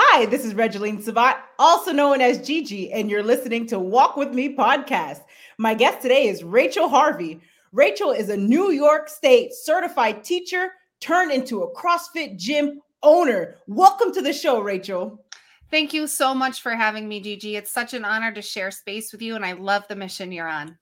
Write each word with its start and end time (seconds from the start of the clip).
Hi, 0.00 0.26
this 0.26 0.44
is 0.44 0.54
Regeline 0.54 1.02
Savat, 1.02 1.38
also 1.58 1.90
known 1.90 2.20
as 2.20 2.46
Gigi, 2.46 2.92
and 2.92 3.10
you're 3.10 3.20
listening 3.20 3.66
to 3.66 3.80
Walk 3.80 4.16
With 4.16 4.32
Me 4.32 4.54
podcast. 4.54 5.22
My 5.58 5.74
guest 5.74 6.02
today 6.02 6.28
is 6.28 6.44
Rachel 6.44 6.88
Harvey. 6.88 7.40
Rachel 7.72 8.12
is 8.12 8.28
a 8.28 8.36
New 8.36 8.70
York 8.70 9.08
State 9.08 9.52
certified 9.52 10.22
teacher 10.22 10.70
turned 11.00 11.32
into 11.32 11.64
a 11.64 11.74
CrossFit 11.74 12.38
gym 12.38 12.80
owner. 13.02 13.56
Welcome 13.66 14.12
to 14.12 14.22
the 14.22 14.32
show, 14.32 14.60
Rachel. 14.60 15.24
Thank 15.68 15.92
you 15.92 16.06
so 16.06 16.32
much 16.32 16.62
for 16.62 16.76
having 16.76 17.08
me, 17.08 17.18
Gigi. 17.20 17.56
It's 17.56 17.72
such 17.72 17.92
an 17.92 18.04
honor 18.04 18.30
to 18.30 18.40
share 18.40 18.70
space 18.70 19.10
with 19.10 19.20
you, 19.20 19.34
and 19.34 19.44
I 19.44 19.54
love 19.54 19.82
the 19.88 19.96
mission 19.96 20.30
you're 20.30 20.46
on. 20.46 20.78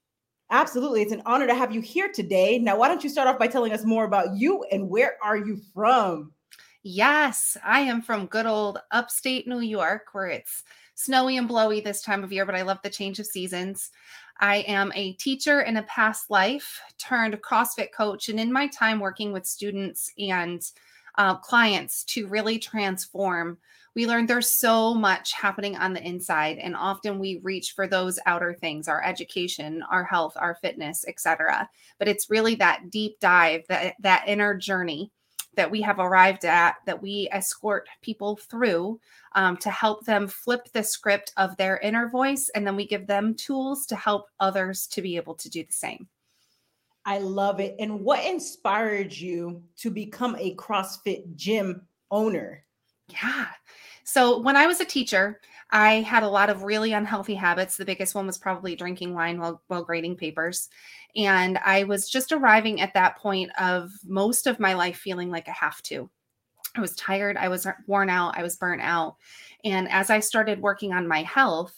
Absolutely. 0.51 1.01
It's 1.01 1.13
an 1.13 1.23
honor 1.25 1.47
to 1.47 1.55
have 1.55 1.75
you 1.75 1.81
here 1.81 2.11
today. 2.13 2.59
Now, 2.59 2.77
why 2.77 2.89
don't 2.89 3.03
you 3.03 3.09
start 3.09 3.29
off 3.29 3.39
by 3.39 3.47
telling 3.47 3.73
us 3.73 3.87
more 3.87 4.05
about 4.05 4.37
you 4.37 4.63
and 4.71 4.91
where 4.91 5.17
are 5.25 5.39
you 5.39 5.59
from? 5.73 6.33
Yes, 6.89 7.57
I 7.65 7.81
am 7.81 8.01
from 8.01 8.27
good 8.27 8.47
old 8.47 8.79
upstate 8.93 9.49
New 9.49 9.59
York, 9.59 10.03
where 10.13 10.29
it's 10.29 10.63
snowy 10.95 11.37
and 11.37 11.49
blowy 11.49 11.81
this 11.81 12.01
time 12.01 12.23
of 12.23 12.31
year, 12.31 12.47
but 12.47 12.55
I 12.55 12.63
love 12.63 12.79
the 12.85 12.91
change 12.91 13.19
of 13.19 13.27
seasons. 13.27 13.91
I 14.39 14.59
am 14.69 14.93
a 14.95 15.15
teacher 15.15 15.63
in 15.63 15.79
a 15.79 15.83
past 15.83 16.31
life 16.31 16.81
turned 16.97 17.35
CrossFit 17.43 17.91
coach. 17.91 18.29
And 18.29 18.39
in 18.39 18.53
my 18.53 18.69
time 18.69 19.01
working 19.01 19.33
with 19.33 19.47
students 19.47 20.13
and 20.17 20.63
uh, 21.19 21.35
clients 21.39 22.05
to 22.05 22.29
really 22.29 22.57
transform, 22.57 23.59
we 23.97 24.07
learned 24.07 24.29
there's 24.29 24.53
so 24.53 24.95
much 24.95 25.33
happening 25.33 25.75
on 25.75 25.93
the 25.93 26.07
inside. 26.07 26.59
And 26.59 26.77
often 26.77 27.19
we 27.19 27.41
reach 27.43 27.73
for 27.73 27.89
those 27.89 28.21
outer 28.27 28.55
things 28.55 28.87
our 28.87 29.03
education, 29.03 29.83
our 29.91 30.05
health, 30.05 30.35
our 30.37 30.55
fitness, 30.63 31.05
etc. 31.09 31.69
But 31.99 32.07
it's 32.07 32.31
really 32.31 32.55
that 32.57 32.91
deep 32.91 33.19
dive, 33.19 33.65
that, 33.71 33.97
that 34.03 34.29
inner 34.29 34.55
journey 34.55 35.11
that 35.57 35.71
we 35.71 35.81
have 35.83 35.99
arrived 35.99 36.45
at 36.45 36.77
that 36.87 37.01
we 37.01 37.29
escort 37.33 37.89
people 38.03 38.37
through 38.37 39.01
um, 39.35 39.57
to 39.59 39.71
help 39.71 40.05
them 40.05 40.29
flip 40.29 40.69
the 40.73 40.83
script 40.83 41.33
of 41.37 41.57
their 41.57 41.79
inner 41.79 42.09
voice 42.09 42.49
and 42.55 42.67
then 42.67 42.77
we 42.77 42.87
give 42.87 43.07
them 43.07 43.35
tools 43.35 43.87
to 43.87 43.97
help 43.97 44.29
others 44.41 44.87
to 44.87 45.03
be 45.03 45.17
able 45.17 45.35
to 45.35 45.51
do 45.51 45.65
the 45.65 45.73
same. 45.73 46.09
I 47.05 47.19
love 47.19 47.61
it. 47.61 47.77
And 47.79 48.01
what 48.01 48.25
inspired 48.25 49.13
you 49.13 49.63
to 49.79 49.91
become 49.91 50.37
a 50.39 50.57
crossfit 50.57 51.37
gym 51.37 51.83
owner? 52.11 52.65
Yeah. 53.09 53.47
So 54.05 54.39
when 54.41 54.57
i 54.57 54.67
was 54.67 54.81
a 54.81 54.85
teacher 54.85 55.41
I 55.71 55.95
had 56.03 56.23
a 56.23 56.29
lot 56.29 56.49
of 56.49 56.63
really 56.63 56.93
unhealthy 56.93 57.35
habits. 57.35 57.77
The 57.77 57.85
biggest 57.85 58.15
one 58.15 58.27
was 58.27 58.39
probably 58.39 58.77
drinking 58.77 59.15
wine 59.15 59.41
while, 59.41 59.63
while 59.67 59.85
grading 59.85 60.17
papers. 60.17 60.69
And 61.17 61.59
I 61.59 61.85
was 61.85 62.09
just 62.09 62.33
arriving 62.33 62.81
at 62.81 62.95
that 62.95 63.17
point 63.19 63.51
of 63.61 63.91
most 64.05 64.47
of 64.47 64.61
my 64.61 64.75
life 64.75 64.97
feeling 64.97 65.31
like 65.31 65.49
I 65.49 65.53
have 65.53 65.83
to. 65.83 66.09
I 66.77 66.81
was 66.81 66.95
tired, 66.95 67.37
I 67.37 67.49
was 67.49 67.67
worn 67.87 68.11
out, 68.11 68.37
I 68.37 68.43
was 68.43 68.57
burnt 68.57 68.83
out. 68.83 69.17
And 69.65 69.89
as 69.91 70.11
I 70.11 70.21
started 70.21 70.61
working 70.61 70.93
on 70.93 71.09
my 71.09 71.23
health, 71.23 71.75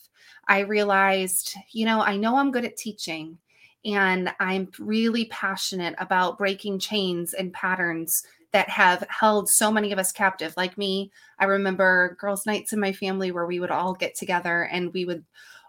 I 0.48 0.60
realized, 0.60 1.54
you 1.72 1.86
know, 1.86 2.00
I 2.00 2.16
know 2.16 2.36
I'm 2.36 2.50
good 2.50 2.64
at 2.64 2.76
teaching 2.76 3.38
and 3.84 4.32
I'm 4.40 4.68
really 4.78 5.26
passionate 5.26 5.94
about 5.98 6.38
breaking 6.38 6.80
chains 6.80 7.32
and 7.34 7.52
patterns 7.52 8.24
that 8.52 8.68
have 8.68 9.04
held 9.08 9.48
so 9.48 9.70
many 9.70 9.92
of 9.92 9.98
us 9.98 10.12
captive. 10.12 10.54
Like 10.56 10.78
me, 10.78 11.10
I 11.38 11.44
remember 11.44 12.16
girls' 12.20 12.46
nights 12.46 12.72
in 12.72 12.80
my 12.80 12.92
family 12.92 13.30
where 13.30 13.46
we 13.46 13.60
would 13.60 13.70
all 13.70 13.94
get 13.94 14.14
together 14.14 14.62
and 14.72 14.92
we 14.92 15.04
would, 15.04 15.24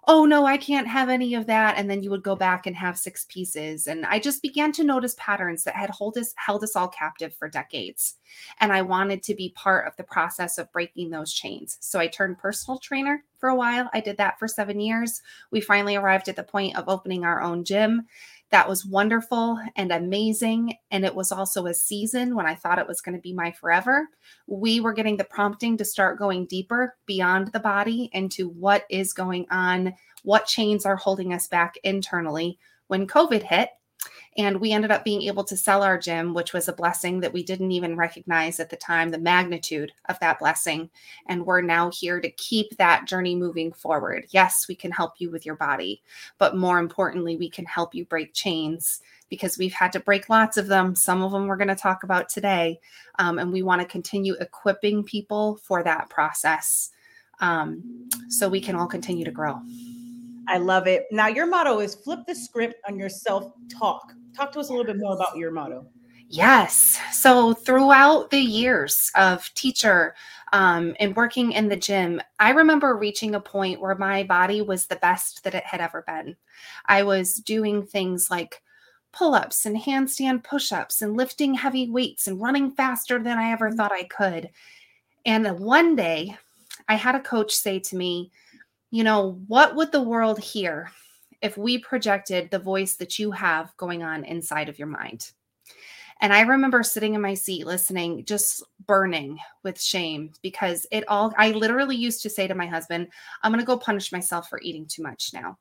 oh 0.07 0.25
no, 0.25 0.45
I 0.45 0.57
can't 0.57 0.87
have 0.87 1.09
any 1.09 1.35
of 1.35 1.45
that. 1.47 1.77
And 1.77 1.89
then 1.89 2.01
you 2.01 2.09
would 2.09 2.23
go 2.23 2.35
back 2.35 2.65
and 2.65 2.75
have 2.75 2.97
six 2.97 3.25
pieces. 3.29 3.85
And 3.85 4.05
I 4.05 4.17
just 4.17 4.41
began 4.41 4.71
to 4.73 4.83
notice 4.83 5.13
patterns 5.19 5.63
that 5.65 5.75
had 5.75 5.89
hold 5.89 6.17
us, 6.17 6.33
held 6.37 6.63
us 6.63 6.75
all 6.75 6.87
captive 6.87 7.33
for 7.35 7.49
decades. 7.49 8.15
And 8.59 8.71
I 8.71 8.81
wanted 8.81 9.23
to 9.23 9.35
be 9.35 9.53
part 9.55 9.85
of 9.85 9.95
the 9.97 10.03
process 10.03 10.57
of 10.57 10.71
breaking 10.71 11.09
those 11.09 11.33
chains. 11.33 11.77
So 11.81 11.99
I 11.99 12.07
turned 12.07 12.39
personal 12.39 12.79
trainer 12.79 13.23
for 13.37 13.49
a 13.49 13.55
while. 13.55 13.89
I 13.93 13.99
did 13.99 14.17
that 14.17 14.39
for 14.39 14.47
seven 14.47 14.79
years. 14.79 15.21
We 15.51 15.61
finally 15.61 15.95
arrived 15.95 16.29
at 16.29 16.35
the 16.37 16.43
point 16.43 16.77
of 16.77 16.87
opening 16.87 17.25
our 17.25 17.41
own 17.41 17.63
gym 17.63 18.07
that 18.51 18.67
was 18.67 18.85
wonderful 18.85 19.59
and 19.75 19.91
amazing. 19.91 20.73
And 20.91 21.05
it 21.05 21.13
was 21.13 21.31
also 21.31 21.67
a 21.67 21.73
season 21.73 22.35
when 22.35 22.45
I 22.45 22.55
thought 22.55 22.79
it 22.79 22.87
was 22.87 23.01
going 23.01 23.15
to 23.15 23.21
be 23.21 23.33
my 23.33 23.51
forever. 23.51 24.07
We 24.47 24.79
were 24.79 24.93
getting 24.93 25.17
the 25.17 25.23
prompting 25.23 25.77
to 25.77 25.85
start 25.85 26.17
going 26.17 26.47
deeper 26.47 26.95
beyond 27.05 27.51
the 27.51 27.59
body 27.59 28.09
into 28.13 28.49
what 28.49 28.85
is 28.89 29.13
going 29.13 29.45
on, 29.51 29.93
what 30.23 30.45
chains 30.45 30.85
are 30.85 30.95
holding 30.95 31.33
us 31.33 31.47
back 31.47 31.75
internally. 31.83 32.57
When 32.87 33.05
COVID 33.05 33.43
hit, 33.43 33.69
and 34.37 34.61
we 34.61 34.71
ended 34.71 34.91
up 34.91 35.03
being 35.03 35.23
able 35.23 35.43
to 35.43 35.57
sell 35.57 35.83
our 35.83 35.97
gym, 35.97 36.33
which 36.33 36.53
was 36.53 36.67
a 36.67 36.73
blessing 36.73 37.19
that 37.19 37.33
we 37.33 37.43
didn't 37.43 37.71
even 37.71 37.97
recognize 37.97 38.59
at 38.59 38.69
the 38.69 38.77
time, 38.77 39.09
the 39.09 39.17
magnitude 39.17 39.91
of 40.07 40.19
that 40.19 40.39
blessing. 40.39 40.89
And 41.27 41.45
we're 41.45 41.61
now 41.61 41.91
here 41.91 42.21
to 42.21 42.29
keep 42.31 42.77
that 42.77 43.05
journey 43.05 43.35
moving 43.35 43.71
forward. 43.73 44.27
Yes, 44.29 44.67
we 44.69 44.75
can 44.75 44.91
help 44.91 45.13
you 45.17 45.29
with 45.29 45.45
your 45.45 45.55
body, 45.55 46.01
but 46.37 46.55
more 46.55 46.79
importantly, 46.79 47.35
we 47.35 47.49
can 47.49 47.65
help 47.65 47.93
you 47.93 48.05
break 48.05 48.33
chains 48.33 49.01
because 49.29 49.57
we've 49.57 49.73
had 49.73 49.91
to 49.93 49.99
break 49.99 50.29
lots 50.29 50.57
of 50.57 50.67
them. 50.67 50.95
Some 50.95 51.21
of 51.21 51.31
them 51.31 51.47
we're 51.47 51.57
going 51.57 51.67
to 51.67 51.75
talk 51.75 52.03
about 52.03 52.29
today. 52.29 52.79
Um, 53.19 53.39
and 53.39 53.51
we 53.51 53.61
want 53.61 53.81
to 53.81 53.87
continue 53.87 54.35
equipping 54.39 55.03
people 55.03 55.59
for 55.63 55.83
that 55.83 56.09
process 56.09 56.91
um, 57.41 58.09
so 58.29 58.49
we 58.49 58.61
can 58.61 58.75
all 58.75 58.87
continue 58.87 59.25
to 59.25 59.31
grow. 59.31 59.59
I 60.49 60.57
love 60.57 60.87
it. 60.87 61.05
Now, 61.11 61.27
your 61.27 61.45
motto 61.45 61.79
is 61.79 61.93
flip 61.93 62.21
the 62.27 62.33
script 62.33 62.81
on 62.87 62.97
your 62.97 63.07
self 63.07 63.53
talk. 63.69 64.13
Talk 64.35 64.51
to 64.53 64.59
us 64.59 64.69
a 64.69 64.71
little 64.71 64.85
bit 64.85 64.97
more 64.97 65.13
about 65.13 65.37
your 65.37 65.51
motto. 65.51 65.85
Yes. 66.27 66.99
So, 67.13 67.53
throughout 67.53 68.31
the 68.31 68.39
years 68.39 69.11
of 69.15 69.47
teacher 69.53 70.15
um, 70.51 70.95
and 70.99 71.15
working 71.15 71.51
in 71.51 71.69
the 71.69 71.75
gym, 71.75 72.19
I 72.39 72.49
remember 72.49 72.97
reaching 72.97 73.35
a 73.35 73.39
point 73.39 73.79
where 73.79 73.95
my 73.95 74.23
body 74.23 74.63
was 74.63 74.87
the 74.87 74.95
best 74.95 75.43
that 75.43 75.53
it 75.53 75.63
had 75.65 75.81
ever 75.81 76.03
been. 76.07 76.35
I 76.87 77.03
was 77.03 77.35
doing 77.35 77.85
things 77.85 78.31
like 78.31 78.63
pull 79.11 79.35
ups 79.35 79.67
and 79.67 79.77
handstand 79.77 80.43
push 80.43 80.71
ups 80.71 81.03
and 81.03 81.15
lifting 81.15 81.53
heavy 81.53 81.89
weights 81.89 82.27
and 82.27 82.41
running 82.41 82.71
faster 82.71 83.21
than 83.21 83.37
I 83.37 83.51
ever 83.51 83.71
thought 83.71 83.91
I 83.91 84.03
could. 84.03 84.49
And 85.25 85.59
one 85.59 85.95
day, 85.95 86.35
I 86.87 86.95
had 86.95 87.13
a 87.13 87.19
coach 87.19 87.53
say 87.53 87.77
to 87.79 87.95
me, 87.95 88.31
you 88.91 89.03
know, 89.03 89.39
what 89.47 89.75
would 89.75 89.91
the 89.91 90.01
world 90.01 90.39
hear 90.39 90.91
if 91.41 91.57
we 91.57 91.77
projected 91.77 92.49
the 92.49 92.59
voice 92.59 92.95
that 92.95 93.19
you 93.19 93.31
have 93.31 93.75
going 93.77 94.03
on 94.03 94.23
inside 94.25 94.69
of 94.69 94.79
your 94.79 94.87
mind? 94.87 95.31
And 96.21 96.33
I 96.33 96.41
remember 96.41 96.83
sitting 96.83 97.13
in 97.13 97.21
my 97.21 97.33
seat 97.33 97.65
listening, 97.65 98.25
just 98.25 98.63
burning 98.85 99.37
with 99.63 99.81
shame 99.81 100.31
because 100.41 100.85
it 100.91 101.07
all, 101.07 101.33
I 101.37 101.51
literally 101.51 101.95
used 101.95 102.21
to 102.23 102.29
say 102.29 102.45
to 102.45 102.55
my 102.55 102.67
husband, 102.67 103.07
I'm 103.41 103.51
going 103.51 103.61
to 103.61 103.65
go 103.65 103.77
punish 103.77 104.11
myself 104.11 104.49
for 104.49 104.59
eating 104.61 104.85
too 104.85 105.01
much 105.01 105.31
now. 105.33 105.57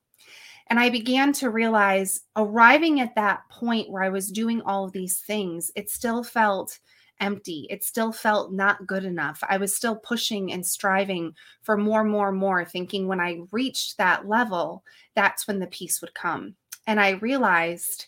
And 0.67 0.78
I 0.78 0.91
began 0.91 1.33
to 1.34 1.50
realize 1.50 2.22
arriving 2.37 3.00
at 3.00 3.15
that 3.15 3.49
point 3.50 3.88
where 3.88 4.03
I 4.03 4.09
was 4.09 4.33
doing 4.33 4.61
all 4.62 4.84
of 4.84 4.93
these 4.93 5.19
things, 5.21 5.71
it 5.77 5.91
still 5.91 6.25
felt 6.25 6.78
empty. 7.21 7.67
It 7.71 7.84
still 7.84 8.12
felt 8.12 8.53
not 8.53 8.87
good 8.87 9.05
enough. 9.05 9.43
I 9.49 9.56
was 9.56 9.75
still 9.75 9.97
pushing 9.97 10.53
and 10.53 10.65
striving 10.65 11.34
for 11.62 11.77
more, 11.77 12.05
more, 12.05 12.33
more, 12.33 12.65
thinking 12.65 13.06
when 13.06 13.21
I 13.21 13.41
reached 13.51 13.99
that 13.99 14.29
level, 14.29 14.84
that's 15.15 15.47
when 15.47 15.59
the 15.59 15.67
peace 15.67 16.01
would 16.01 16.15
come. 16.15 16.55
And 16.87 17.01
I 17.01 17.11
realized 17.11 18.06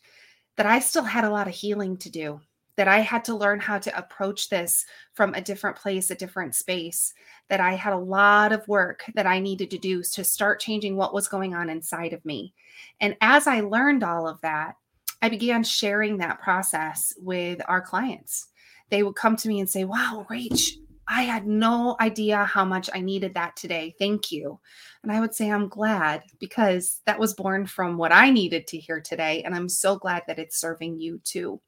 that 0.56 0.66
I 0.66 0.78
still 0.78 1.04
had 1.04 1.24
a 1.24 1.30
lot 1.30 1.48
of 1.48 1.54
healing 1.54 1.96
to 1.98 2.10
do, 2.10 2.40
that 2.76 2.88
I 2.88 3.00
had 3.00 3.24
to 3.24 3.34
learn 3.34 3.60
how 3.60 3.78
to 3.78 3.98
approach 3.98 4.48
this 4.48 4.86
from 5.14 5.34
a 5.34 5.40
different 5.40 5.76
place, 5.76 6.10
a 6.10 6.14
different 6.14 6.54
space, 6.54 7.14
that 7.48 7.60
I 7.60 7.74
had 7.74 7.92
a 7.92 7.98
lot 7.98 8.52
of 8.52 8.66
work 8.68 9.04
that 9.14 9.26
I 9.26 9.38
needed 9.38 9.70
to 9.70 9.78
do 9.78 10.02
to 10.02 10.24
start 10.24 10.60
changing 10.60 10.96
what 10.96 11.14
was 11.14 11.28
going 11.28 11.54
on 11.54 11.68
inside 11.68 12.12
of 12.12 12.24
me. 12.24 12.54
And 13.00 13.16
as 13.20 13.46
I 13.46 13.60
learned 13.60 14.04
all 14.04 14.28
of 14.28 14.40
that, 14.42 14.76
I 15.22 15.28
began 15.28 15.62
sharing 15.62 16.16
that 16.18 16.40
process 16.40 17.12
with 17.18 17.60
our 17.68 17.80
clients 17.80 18.48
they 18.90 19.02
would 19.02 19.16
come 19.16 19.36
to 19.36 19.48
me 19.48 19.60
and 19.60 19.68
say, 19.68 19.84
Wow, 19.84 20.26
Rach, 20.30 20.72
I 21.08 21.22
had 21.22 21.46
no 21.46 21.96
idea 22.00 22.44
how 22.44 22.64
much 22.64 22.88
I 22.94 23.00
needed 23.00 23.34
that 23.34 23.56
today. 23.56 23.94
Thank 23.98 24.30
you. 24.30 24.60
And 25.02 25.10
I 25.10 25.18
would 25.18 25.34
say, 25.34 25.50
I'm 25.50 25.68
glad 25.68 26.22
because 26.38 27.00
that 27.04 27.18
was 27.18 27.34
born 27.34 27.66
from 27.66 27.96
what 27.96 28.12
I 28.12 28.30
needed 28.30 28.68
to 28.68 28.78
hear 28.78 29.00
today. 29.00 29.42
And 29.42 29.52
I'm 29.54 29.68
so 29.68 29.96
glad 29.96 30.22
that 30.28 30.38
it's 30.38 30.60
serving 30.60 31.00
you 31.00 31.20
too. 31.24 31.60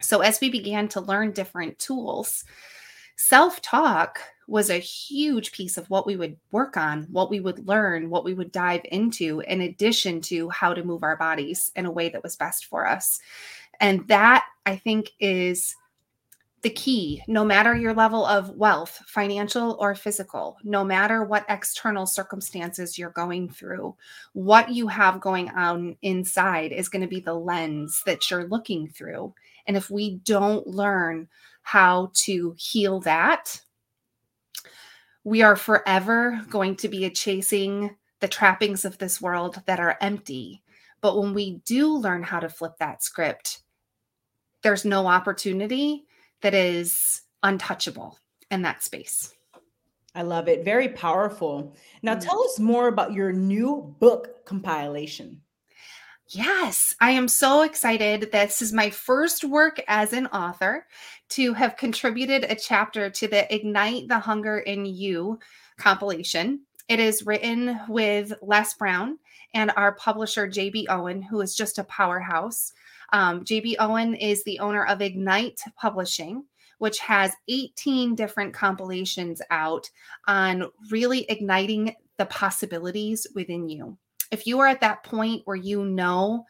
So, 0.00 0.20
as 0.20 0.40
we 0.40 0.48
began 0.48 0.86
to 0.88 1.00
learn 1.00 1.32
different 1.32 1.78
tools, 1.80 2.44
self 3.16 3.60
talk 3.62 4.20
was 4.46 4.70
a 4.70 4.78
huge 4.78 5.50
piece 5.50 5.76
of 5.76 5.90
what 5.90 6.06
we 6.06 6.16
would 6.16 6.36
work 6.52 6.76
on, 6.76 7.02
what 7.10 7.30
we 7.30 7.40
would 7.40 7.66
learn, 7.66 8.08
what 8.08 8.24
we 8.24 8.32
would 8.32 8.52
dive 8.52 8.80
into, 8.92 9.40
in 9.40 9.60
addition 9.60 10.20
to 10.22 10.48
how 10.50 10.72
to 10.72 10.84
move 10.84 11.02
our 11.02 11.16
bodies 11.16 11.70
in 11.74 11.84
a 11.84 11.90
way 11.90 12.08
that 12.08 12.22
was 12.22 12.36
best 12.36 12.66
for 12.66 12.86
us. 12.86 13.18
And 13.80 14.06
that 14.06 14.46
I 14.64 14.76
think 14.76 15.10
is 15.18 15.74
the 16.62 16.70
key 16.70 17.22
no 17.28 17.44
matter 17.44 17.74
your 17.76 17.94
level 17.94 18.26
of 18.26 18.50
wealth, 18.50 19.00
financial 19.06 19.76
or 19.78 19.94
physical, 19.94 20.56
no 20.64 20.82
matter 20.82 21.22
what 21.22 21.44
external 21.48 22.04
circumstances 22.04 22.98
you're 22.98 23.10
going 23.10 23.48
through, 23.48 23.94
what 24.32 24.68
you 24.70 24.88
have 24.88 25.20
going 25.20 25.48
on 25.50 25.96
inside 26.02 26.72
is 26.72 26.88
going 26.88 27.02
to 27.02 27.08
be 27.08 27.20
the 27.20 27.34
lens 27.34 28.02
that 28.06 28.28
you're 28.30 28.48
looking 28.48 28.88
through. 28.88 29.32
And 29.66 29.76
if 29.76 29.90
we 29.90 30.16
don't 30.24 30.66
learn 30.66 31.28
how 31.62 32.10
to 32.14 32.56
heal 32.58 33.00
that, 33.00 33.60
we 35.22 35.42
are 35.42 35.56
forever 35.56 36.40
going 36.50 36.74
to 36.76 36.88
be 36.88 37.08
chasing 37.10 37.94
the 38.20 38.28
trappings 38.28 38.84
of 38.84 38.98
this 38.98 39.20
world 39.20 39.62
that 39.66 39.78
are 39.78 39.98
empty. 40.00 40.62
But 41.00 41.16
when 41.16 41.34
we 41.34 41.58
do 41.64 41.94
learn 41.96 42.24
how 42.24 42.40
to 42.40 42.48
flip 42.48 42.78
that 42.78 43.04
script, 43.04 43.60
there's 44.62 44.84
no 44.84 45.06
opportunity 45.06 46.07
that 46.42 46.54
is 46.54 47.22
untouchable 47.42 48.18
in 48.50 48.62
that 48.62 48.82
space. 48.82 49.34
I 50.14 50.22
love 50.22 50.48
it. 50.48 50.64
Very 50.64 50.88
powerful. 50.88 51.74
Now, 52.02 52.16
mm. 52.16 52.20
tell 52.20 52.42
us 52.42 52.58
more 52.58 52.88
about 52.88 53.12
your 53.12 53.32
new 53.32 53.94
book 54.00 54.44
compilation. 54.44 55.40
Yes, 56.30 56.94
I 57.00 57.12
am 57.12 57.26
so 57.26 57.62
excited. 57.62 58.30
This 58.32 58.60
is 58.60 58.72
my 58.72 58.90
first 58.90 59.44
work 59.44 59.80
as 59.88 60.12
an 60.12 60.26
author 60.26 60.86
to 61.30 61.54
have 61.54 61.78
contributed 61.78 62.44
a 62.44 62.54
chapter 62.54 63.08
to 63.08 63.28
the 63.28 63.54
Ignite 63.54 64.08
the 64.08 64.18
Hunger 64.18 64.58
in 64.58 64.84
You 64.84 65.38
compilation. 65.78 66.60
It 66.88 67.00
is 67.00 67.24
written 67.24 67.80
with 67.88 68.34
Les 68.42 68.74
Brown 68.74 69.18
and 69.54 69.72
our 69.76 69.92
publisher, 69.92 70.46
JB 70.46 70.86
Owen, 70.90 71.22
who 71.22 71.40
is 71.40 71.54
just 71.54 71.78
a 71.78 71.84
powerhouse. 71.84 72.72
Um, 73.12 73.44
JB 73.44 73.76
Owen 73.78 74.14
is 74.14 74.44
the 74.44 74.58
owner 74.58 74.84
of 74.84 75.00
Ignite 75.00 75.60
Publishing, 75.76 76.44
which 76.78 76.98
has 77.00 77.32
18 77.48 78.14
different 78.14 78.54
compilations 78.54 79.42
out 79.50 79.88
on 80.26 80.64
really 80.90 81.24
igniting 81.28 81.94
the 82.18 82.26
possibilities 82.26 83.26
within 83.34 83.68
you. 83.68 83.96
If 84.30 84.46
you 84.46 84.60
are 84.60 84.66
at 84.66 84.80
that 84.80 85.04
point 85.04 85.42
where 85.44 85.56
you 85.56 85.84
know 85.84 86.44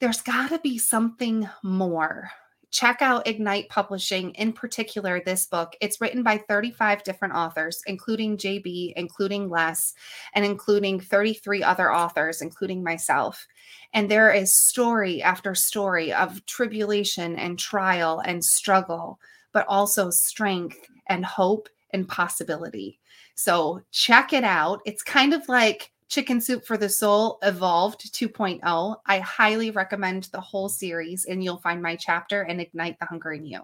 there's 0.00 0.20
got 0.20 0.50
to 0.50 0.58
be 0.58 0.78
something 0.78 1.48
more, 1.62 2.30
check 2.70 3.02
out 3.02 3.26
Ignite 3.26 3.68
Publishing, 3.68 4.30
in 4.32 4.52
particular, 4.52 5.20
this 5.20 5.46
book. 5.46 5.74
It's 5.80 6.00
written 6.00 6.22
by 6.22 6.38
35 6.38 7.02
different 7.02 7.34
authors, 7.34 7.82
including 7.86 8.36
JB, 8.36 8.92
including 8.96 9.48
Les, 9.48 9.94
and 10.34 10.44
including 10.44 11.00
33 11.00 11.62
other 11.62 11.92
authors, 11.92 12.42
including 12.42 12.82
myself. 12.82 13.46
And 13.92 14.10
there 14.10 14.30
is 14.30 14.58
story 14.58 15.22
after 15.22 15.54
story 15.54 16.12
of 16.12 16.44
tribulation 16.46 17.36
and 17.36 17.58
trial 17.58 18.20
and 18.24 18.44
struggle, 18.44 19.18
but 19.52 19.66
also 19.66 20.10
strength 20.10 20.78
and 21.08 21.24
hope 21.24 21.68
and 21.90 22.06
possibility. 22.06 23.00
So 23.34 23.82
check 23.92 24.32
it 24.32 24.44
out. 24.44 24.80
It's 24.84 25.02
kind 25.02 25.32
of 25.32 25.48
like 25.48 25.92
Chicken 26.08 26.40
Soup 26.40 26.64
for 26.64 26.78
the 26.78 26.88
Soul 26.88 27.38
Evolved 27.42 28.12
2.0. 28.12 28.96
I 29.06 29.18
highly 29.18 29.70
recommend 29.70 30.24
the 30.24 30.40
whole 30.40 30.68
series, 30.68 31.26
and 31.26 31.44
you'll 31.44 31.58
find 31.58 31.82
my 31.82 31.96
chapter 31.96 32.42
and 32.42 32.60
ignite 32.60 32.98
the 32.98 33.06
hunger 33.06 33.32
in 33.32 33.44
you. 33.44 33.60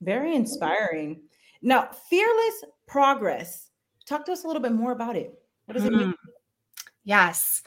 Very 0.00 0.36
inspiring. 0.36 1.20
Now, 1.60 1.88
fearless 2.08 2.64
progress. 2.86 3.70
Talk 4.06 4.24
to 4.26 4.32
us 4.32 4.44
a 4.44 4.46
little 4.46 4.62
bit 4.62 4.72
more 4.72 4.92
about 4.92 5.16
it. 5.16 5.34
What 5.66 5.74
does 5.74 5.84
it 5.84 5.92
mm-hmm. 5.92 6.06
mean? 6.06 6.14
Yes. 7.04 7.62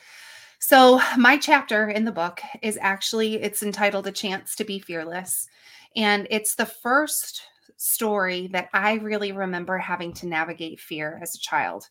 So, 0.59 1.01
my 1.17 1.38
chapter 1.38 1.89
in 1.89 2.05
the 2.05 2.11
book 2.11 2.41
is 2.61 2.77
actually 2.81 3.41
it's 3.41 3.63
entitled 3.63 4.07
A 4.07 4.11
Chance 4.11 4.55
to 4.55 4.63
be 4.63 4.79
Fearless, 4.79 5.47
and 5.95 6.27
it's 6.29 6.55
the 6.55 6.65
first 6.65 7.41
story 7.75 8.47
that 8.53 8.69
I 8.73 8.93
really 8.93 9.31
remember 9.31 9.77
having 9.77 10.13
to 10.13 10.27
navigate 10.27 10.79
fear 10.79 11.19
as 11.21 11.35
a 11.35 11.39
child. 11.39 11.89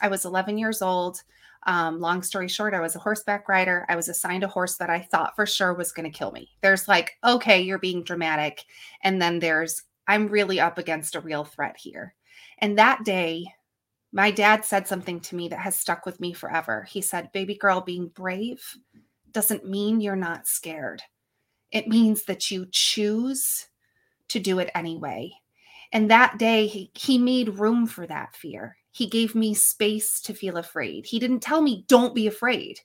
I 0.00 0.08
was 0.08 0.24
11 0.24 0.58
years 0.58 0.82
old. 0.82 1.22
Um, 1.66 2.00
long 2.00 2.22
story 2.22 2.48
short, 2.48 2.74
I 2.74 2.80
was 2.80 2.94
a 2.94 3.00
horseback 3.00 3.48
rider. 3.48 3.86
I 3.88 3.96
was 3.96 4.08
assigned 4.08 4.44
a 4.44 4.48
horse 4.48 4.76
that 4.76 4.90
I 4.90 5.00
thought 5.00 5.34
for 5.34 5.46
sure 5.46 5.72
was 5.72 5.92
going 5.92 6.10
to 6.10 6.16
kill 6.16 6.30
me. 6.30 6.50
There's 6.60 6.88
like, 6.88 7.12
okay, 7.24 7.62
you're 7.62 7.78
being 7.78 8.02
dramatic. 8.02 8.64
And 9.02 9.20
then 9.20 9.38
there's, 9.38 9.82
I'm 10.06 10.28
really 10.28 10.60
up 10.60 10.76
against 10.76 11.14
a 11.14 11.20
real 11.20 11.44
threat 11.44 11.76
here. 11.78 12.14
And 12.58 12.78
that 12.78 13.04
day, 13.04 13.46
my 14.12 14.30
dad 14.30 14.64
said 14.64 14.86
something 14.86 15.20
to 15.20 15.36
me 15.36 15.48
that 15.48 15.58
has 15.58 15.74
stuck 15.74 16.06
with 16.06 16.20
me 16.20 16.32
forever. 16.32 16.86
He 16.88 17.00
said, 17.00 17.32
Baby 17.32 17.56
girl, 17.56 17.80
being 17.80 18.08
brave 18.08 18.62
doesn't 19.32 19.68
mean 19.68 20.00
you're 20.00 20.14
not 20.16 20.46
scared, 20.46 21.02
it 21.72 21.88
means 21.88 22.24
that 22.24 22.50
you 22.50 22.66
choose 22.70 23.66
to 24.28 24.38
do 24.38 24.60
it 24.60 24.70
anyway. 24.74 25.32
And 25.92 26.10
that 26.10 26.38
day, 26.38 26.66
he, 26.66 26.90
he 26.94 27.18
made 27.18 27.58
room 27.58 27.86
for 27.86 28.06
that 28.06 28.36
fear. 28.36 28.76
He 28.94 29.08
gave 29.08 29.34
me 29.34 29.54
space 29.54 30.20
to 30.20 30.32
feel 30.32 30.56
afraid. 30.56 31.04
He 31.04 31.18
didn't 31.18 31.40
tell 31.40 31.60
me, 31.60 31.84
don't 31.88 32.14
be 32.14 32.28
afraid. 32.28 32.78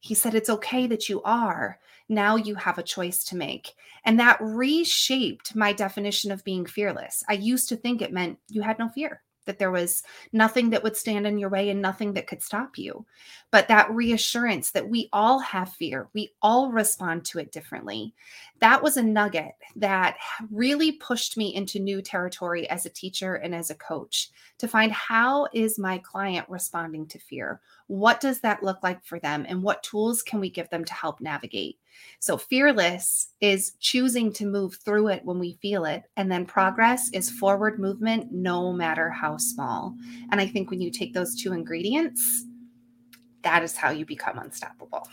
He 0.00 0.14
said, 0.14 0.34
it's 0.34 0.50
okay 0.50 0.86
that 0.86 1.08
you 1.08 1.22
are. 1.22 1.78
Now 2.10 2.36
you 2.36 2.54
have 2.56 2.76
a 2.76 2.82
choice 2.82 3.24
to 3.24 3.36
make. 3.36 3.72
And 4.04 4.20
that 4.20 4.36
reshaped 4.38 5.56
my 5.56 5.72
definition 5.72 6.30
of 6.30 6.44
being 6.44 6.66
fearless. 6.66 7.24
I 7.26 7.32
used 7.32 7.70
to 7.70 7.76
think 7.76 8.02
it 8.02 8.12
meant 8.12 8.38
you 8.48 8.60
had 8.60 8.78
no 8.78 8.90
fear 8.90 9.22
that 9.46 9.58
there 9.58 9.70
was 9.70 10.02
nothing 10.32 10.70
that 10.70 10.82
would 10.82 10.96
stand 10.96 11.26
in 11.26 11.38
your 11.38 11.48
way 11.48 11.70
and 11.70 11.80
nothing 11.80 12.12
that 12.12 12.26
could 12.26 12.42
stop 12.42 12.76
you. 12.76 13.04
But 13.50 13.68
that 13.68 13.90
reassurance 13.90 14.72
that 14.72 14.88
we 14.88 15.08
all 15.12 15.38
have 15.38 15.72
fear, 15.72 16.08
we 16.14 16.32
all 16.42 16.70
respond 16.70 17.24
to 17.26 17.38
it 17.38 17.52
differently. 17.52 18.12
That 18.60 18.82
was 18.82 18.96
a 18.96 19.02
nugget 19.02 19.54
that 19.76 20.16
really 20.50 20.92
pushed 20.92 21.36
me 21.36 21.54
into 21.54 21.78
new 21.78 22.02
territory 22.02 22.68
as 22.68 22.86
a 22.86 22.90
teacher 22.90 23.36
and 23.36 23.54
as 23.54 23.70
a 23.70 23.76
coach 23.76 24.30
to 24.58 24.68
find 24.68 24.92
how 24.92 25.46
is 25.52 25.78
my 25.78 25.98
client 25.98 26.48
responding 26.48 27.06
to 27.06 27.18
fear? 27.18 27.60
What 27.86 28.20
does 28.20 28.40
that 28.40 28.62
look 28.62 28.82
like 28.82 29.04
for 29.04 29.18
them? 29.18 29.46
And 29.48 29.62
what 29.62 29.82
tools 29.82 30.22
can 30.22 30.40
we 30.40 30.50
give 30.50 30.68
them 30.70 30.84
to 30.84 30.94
help 30.94 31.20
navigate? 31.20 31.78
So, 32.20 32.36
fearless 32.36 33.32
is 33.40 33.72
choosing 33.80 34.32
to 34.34 34.46
move 34.46 34.76
through 34.84 35.08
it 35.08 35.24
when 35.24 35.38
we 35.38 35.58
feel 35.62 35.84
it. 35.84 36.04
And 36.16 36.30
then 36.30 36.46
progress 36.46 37.10
is 37.12 37.30
forward 37.30 37.78
movement, 37.78 38.32
no 38.32 38.72
matter 38.72 39.10
how 39.10 39.36
small. 39.36 39.94
And 40.30 40.40
I 40.40 40.46
think 40.46 40.70
when 40.70 40.80
you 40.80 40.90
take 40.90 41.14
those 41.14 41.34
two 41.34 41.52
ingredients, 41.52 42.44
that 43.42 43.62
is 43.62 43.76
how 43.76 43.90
you 43.90 44.04
become 44.04 44.38
unstoppable. 44.38 45.08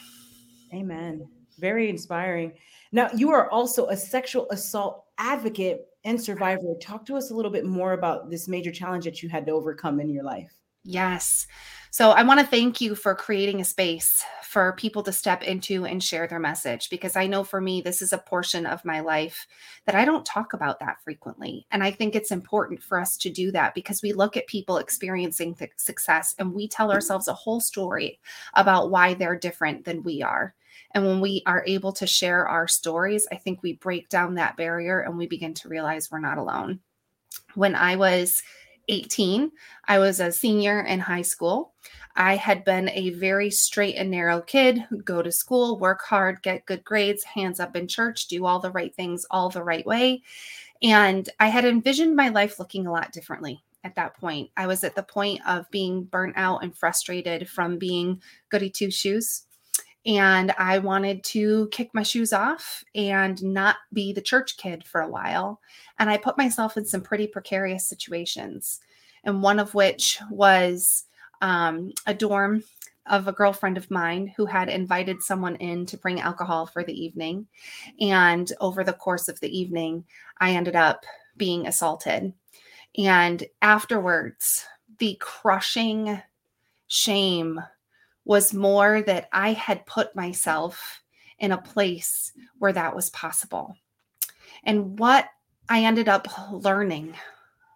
Amen. 0.74 1.28
Very 1.60 1.90
inspiring. 1.90 2.54
Now, 2.92 3.10
you 3.16 3.32
are 3.32 3.50
also 3.52 3.88
a 3.88 3.98
sexual 3.98 4.48
assault 4.50 5.06
advocate 5.18 5.86
and 6.04 6.20
survivor. 6.20 6.74
Talk 6.82 7.06
to 7.06 7.16
us 7.16 7.32
a 7.32 7.36
little 7.36 7.52
bit 7.52 7.66
more 7.66 7.94
about 7.94 8.30
this 8.30 8.48
major 8.48 8.72
challenge 8.72 9.06
that 9.06 9.22
you 9.22 9.30
had 9.30 9.46
to 9.46 9.52
overcome 9.52 10.00
in 10.00 10.10
your 10.10 10.24
life. 10.24 10.52
Yes. 10.84 11.48
So 11.92 12.10
I 12.10 12.24
want 12.24 12.40
to 12.40 12.46
thank 12.46 12.82
you 12.82 12.96
for 12.96 13.14
creating 13.14 13.62
a 13.62 13.66
space 13.66 14.24
for 14.44 14.74
people 14.74 15.04
to 15.04 15.12
step 15.12 15.44
into 15.44 15.86
and 15.86 16.04
share 16.04 16.28
their 16.28 16.40
message 16.40 16.90
because 16.90 17.16
I 17.16 17.28
know 17.28 17.44
for 17.44 17.62
me, 17.62 17.82
this 17.82 18.02
is 18.02 18.14
a 18.14 18.18
portion 18.18 18.66
of 18.66 18.84
my 18.84 19.00
life 19.00 19.48
that 19.86 19.96
I 19.96 20.04
don't 20.04 20.26
talk 20.26 20.54
about 20.54 20.80
that 20.80 21.02
frequently. 21.04 21.66
And 21.72 21.84
I 21.84 21.92
think 21.92 22.16
it's 22.16 22.32
important 22.32 22.84
for 22.84 23.00
us 23.00 23.18
to 23.18 23.30
do 23.30 23.52
that 23.52 23.74
because 23.74 24.02
we 24.02 24.14
look 24.14 24.38
at 24.38 24.48
people 24.48 24.78
experiencing 24.78 25.56
th- 25.56 25.72
success 25.78 26.36
and 26.38 26.54
we 26.54 26.68
tell 26.68 26.92
ourselves 26.92 27.28
a 27.28 27.34
whole 27.34 27.62
story 27.62 28.20
about 28.56 28.92
why 28.92 29.14
they're 29.14 29.38
different 29.38 29.86
than 29.86 30.04
we 30.04 30.22
are. 30.22 30.54
And 30.92 31.06
when 31.06 31.22
we 31.22 31.42
are 31.46 31.64
able 31.66 31.94
to 31.94 32.06
share 32.06 32.48
our 32.48 32.68
stories, 32.68 33.28
I 33.32 33.36
think 33.36 33.64
we 33.64 33.74
break 33.74 34.10
down 34.10 34.36
that 34.36 34.58
barrier 34.58 35.00
and 35.02 35.18
we 35.18 35.28
begin 35.28 35.54
to 35.56 35.70
realize 35.70 36.12
we're 36.12 36.20
not 36.20 36.38
alone. 36.38 36.80
When 37.56 37.76
I 37.76 37.96
was 37.96 38.44
18. 38.88 39.52
I 39.88 40.00
was 40.00 40.20
a 40.20 40.32
senior 40.32 40.82
in 40.82 41.00
high 41.00 41.22
school. 41.22 41.74
I 42.16 42.36
had 42.36 42.64
been 42.64 42.90
a 42.90 43.12
very 43.12 43.50
straight 43.50 43.96
and 43.96 44.12
narrow 44.12 44.42
kid 44.42 44.84
go 45.04 45.22
to 45.22 45.32
school, 45.32 45.80
work 45.80 46.02
hard, 46.04 46.44
get 46.44 46.66
good 46.66 46.84
grades, 46.84 47.24
hands 47.24 47.60
up 47.60 47.76
in 47.76 47.88
church, 47.88 48.28
do 48.28 48.46
all 48.46 48.60
the 48.60 48.72
right 48.72 48.96
things 48.96 49.26
all 49.32 49.50
the 49.50 49.64
right 49.64 49.86
way. 49.86 50.22
And 50.82 51.28
I 51.40 51.48
had 51.48 51.66
envisioned 51.66 52.16
my 52.16 52.30
life 52.30 52.60
looking 52.60 52.86
a 52.86 52.92
lot 52.92 53.12
differently 53.12 53.64
at 53.84 53.96
that 53.96 54.16
point. 54.18 54.52
I 54.56 54.68
was 54.68 54.84
at 54.84 54.96
the 54.96 55.04
point 55.04 55.42
of 55.48 55.70
being 55.72 56.04
burnt 56.04 56.36
out 56.38 56.64
and 56.64 56.76
frustrated 56.76 57.50
from 57.50 57.78
being 57.78 58.22
goody 58.50 58.70
two 58.70 58.92
shoes 58.92 59.44
and 60.06 60.52
I 60.58 60.80
wanted 60.80 61.24
to 61.26 61.70
kick 61.72 61.92
my 61.94 62.04
shoes 62.04 62.34
off 62.34 62.84
and 62.94 63.42
not 63.42 63.78
be 63.94 64.12
the 64.12 64.22
church 64.22 64.58
kid 64.58 64.84
for 64.84 65.02
a 65.02 65.10
while. 65.10 65.62
And 65.98 66.10
I 66.10 66.18
put 66.18 66.38
myself 66.38 66.76
in 66.78 66.86
some 66.86 67.02
pretty 67.02 67.28
precarious 67.28 67.88
situations, 67.88 68.82
and 69.24 69.42
one 69.42 69.60
of 69.60 69.74
which 69.74 70.20
was 70.30 71.06
um, 71.42 71.92
a 72.06 72.14
dorm 72.14 72.64
of 73.08 73.28
a 73.28 73.34
girlfriend 73.34 73.78
of 73.78 73.92
mine 73.92 74.34
who 74.38 74.46
had 74.46 74.70
invited 74.70 75.22
someone 75.22 75.56
in 75.58 75.86
to 75.86 75.98
bring 75.98 76.22
alcohol 76.22 76.66
for 76.66 76.84
the 76.84 76.94
evening. 76.94 77.48
And 78.00 78.52
over 78.62 78.84
the 78.84 78.94
course 78.94 79.28
of 79.28 79.40
the 79.40 79.58
evening, 79.58 80.06
I 80.40 80.52
ended 80.52 80.76
up 80.76 81.06
being 81.36 81.68
assaulted. 81.68 82.34
And 82.98 83.44
afterwards, 83.62 84.66
the 85.00 85.18
crushing 85.20 86.22
shame 86.88 87.60
was 88.26 88.54
more 88.54 89.02
that 89.02 89.28
I 89.32 89.54
had 89.54 89.86
put 89.86 90.16
myself 90.16 91.02
in 91.40 91.52
a 91.52 91.62
place 91.62 92.32
where 92.58 92.74
that 92.74 92.96
was 92.96 93.10
possible. 93.10 93.76
And 94.64 94.98
what 94.98 95.28
I 95.68 95.84
ended 95.84 96.08
up 96.08 96.28
learning 96.52 97.16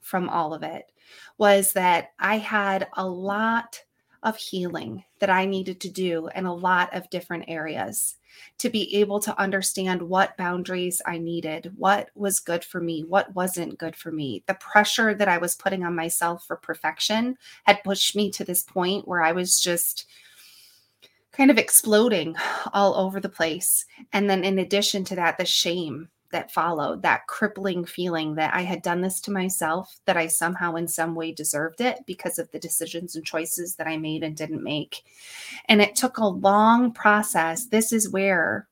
from 0.01 0.29
all 0.29 0.53
of 0.53 0.63
it 0.63 0.91
was 1.37 1.73
that 1.73 2.11
I 2.19 2.37
had 2.37 2.87
a 2.93 3.07
lot 3.07 3.83
of 4.23 4.37
healing 4.37 5.03
that 5.19 5.29
I 5.29 5.45
needed 5.45 5.79
to 5.81 5.89
do 5.89 6.29
in 6.35 6.45
a 6.45 6.53
lot 6.53 6.93
of 6.93 7.09
different 7.09 7.45
areas 7.47 8.15
to 8.59 8.69
be 8.69 8.95
able 8.97 9.19
to 9.21 9.39
understand 9.39 10.01
what 10.01 10.37
boundaries 10.37 11.01
I 11.05 11.17
needed, 11.17 11.73
what 11.75 12.09
was 12.15 12.39
good 12.39 12.63
for 12.63 12.79
me, 12.79 13.03
what 13.03 13.33
wasn't 13.35 13.77
good 13.77 13.95
for 13.95 14.11
me. 14.11 14.43
The 14.47 14.53
pressure 14.55 15.13
that 15.13 15.27
I 15.27 15.37
was 15.37 15.55
putting 15.55 15.83
on 15.83 15.95
myself 15.95 16.45
for 16.45 16.55
perfection 16.55 17.37
had 17.65 17.83
pushed 17.83 18.15
me 18.15 18.31
to 18.31 18.43
this 18.43 18.63
point 18.63 19.07
where 19.07 19.21
I 19.21 19.31
was 19.31 19.59
just 19.59 20.07
kind 21.37 21.51
of 21.51 21.59
exploding 21.59 22.35
all 22.73 22.95
over 22.95 23.19
the 23.19 23.29
place. 23.29 23.85
And 24.11 24.29
then, 24.29 24.43
in 24.43 24.59
addition 24.59 25.05
to 25.05 25.15
that, 25.15 25.37
the 25.37 25.45
shame 25.45 26.09
that 26.31 26.51
followed 26.51 27.03
that 27.03 27.25
crippling 27.27 27.85
feeling 27.85 28.35
that 28.35 28.53
I 28.53 28.63
had 28.63 28.81
done 28.81 28.99
this 28.99 29.21
to 29.21 29.31
myself, 29.31 29.97
that 30.05 30.17
I 30.17 30.27
somehow 30.27 30.75
in 30.75 30.87
some 30.89 31.15
way 31.15 31.31
deserved 31.31 31.79
it 31.79 31.99
because 32.05 32.37
of 32.37 32.51
the 32.51 32.59
decisions 32.59 33.15
and 33.15 33.25
choices 33.25 33.75
that 33.75 33.87
I 33.87 33.95
made 33.95 34.23
and 34.23 34.35
didn't 34.35 34.63
make. 34.63 35.03
And 35.69 35.81
it 35.81 35.95
took 35.95 36.17
a 36.17 36.27
long 36.27 36.91
process. 36.91 37.67
This 37.67 37.93
is 37.93 38.11
where 38.11 38.67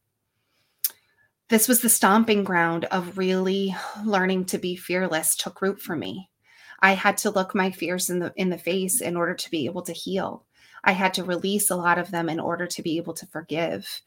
this 1.47 1.67
was 1.67 1.81
the 1.81 1.89
stomping 1.89 2.43
ground 2.43 2.85
of 2.85 3.17
really 3.17 3.73
learning 4.03 4.45
to 4.45 4.57
be 4.57 4.75
fearless 4.75 5.35
took 5.35 5.61
root 5.61 5.81
for 5.81 5.95
me. 5.95 6.29
I 6.81 6.93
had 6.93 7.17
to 7.19 7.29
look 7.29 7.55
my 7.55 7.71
fears 7.71 8.09
in 8.09 8.19
the 8.19 8.33
in 8.35 8.49
the 8.49 8.57
face 8.57 8.99
in 8.99 9.15
order 9.15 9.33
to 9.33 9.51
be 9.51 9.65
able 9.65 9.83
to 9.83 9.93
heal. 9.93 10.45
I 10.85 10.91
had 10.91 11.13
to 11.15 11.23
release 11.23 11.69
a 11.71 11.75
lot 11.75 11.97
of 11.97 12.11
them 12.11 12.29
in 12.29 12.39
order 12.39 12.67
to 12.67 12.81
be 12.83 12.97
able 12.97 13.13
to 13.15 13.25
forgive. 13.25 14.01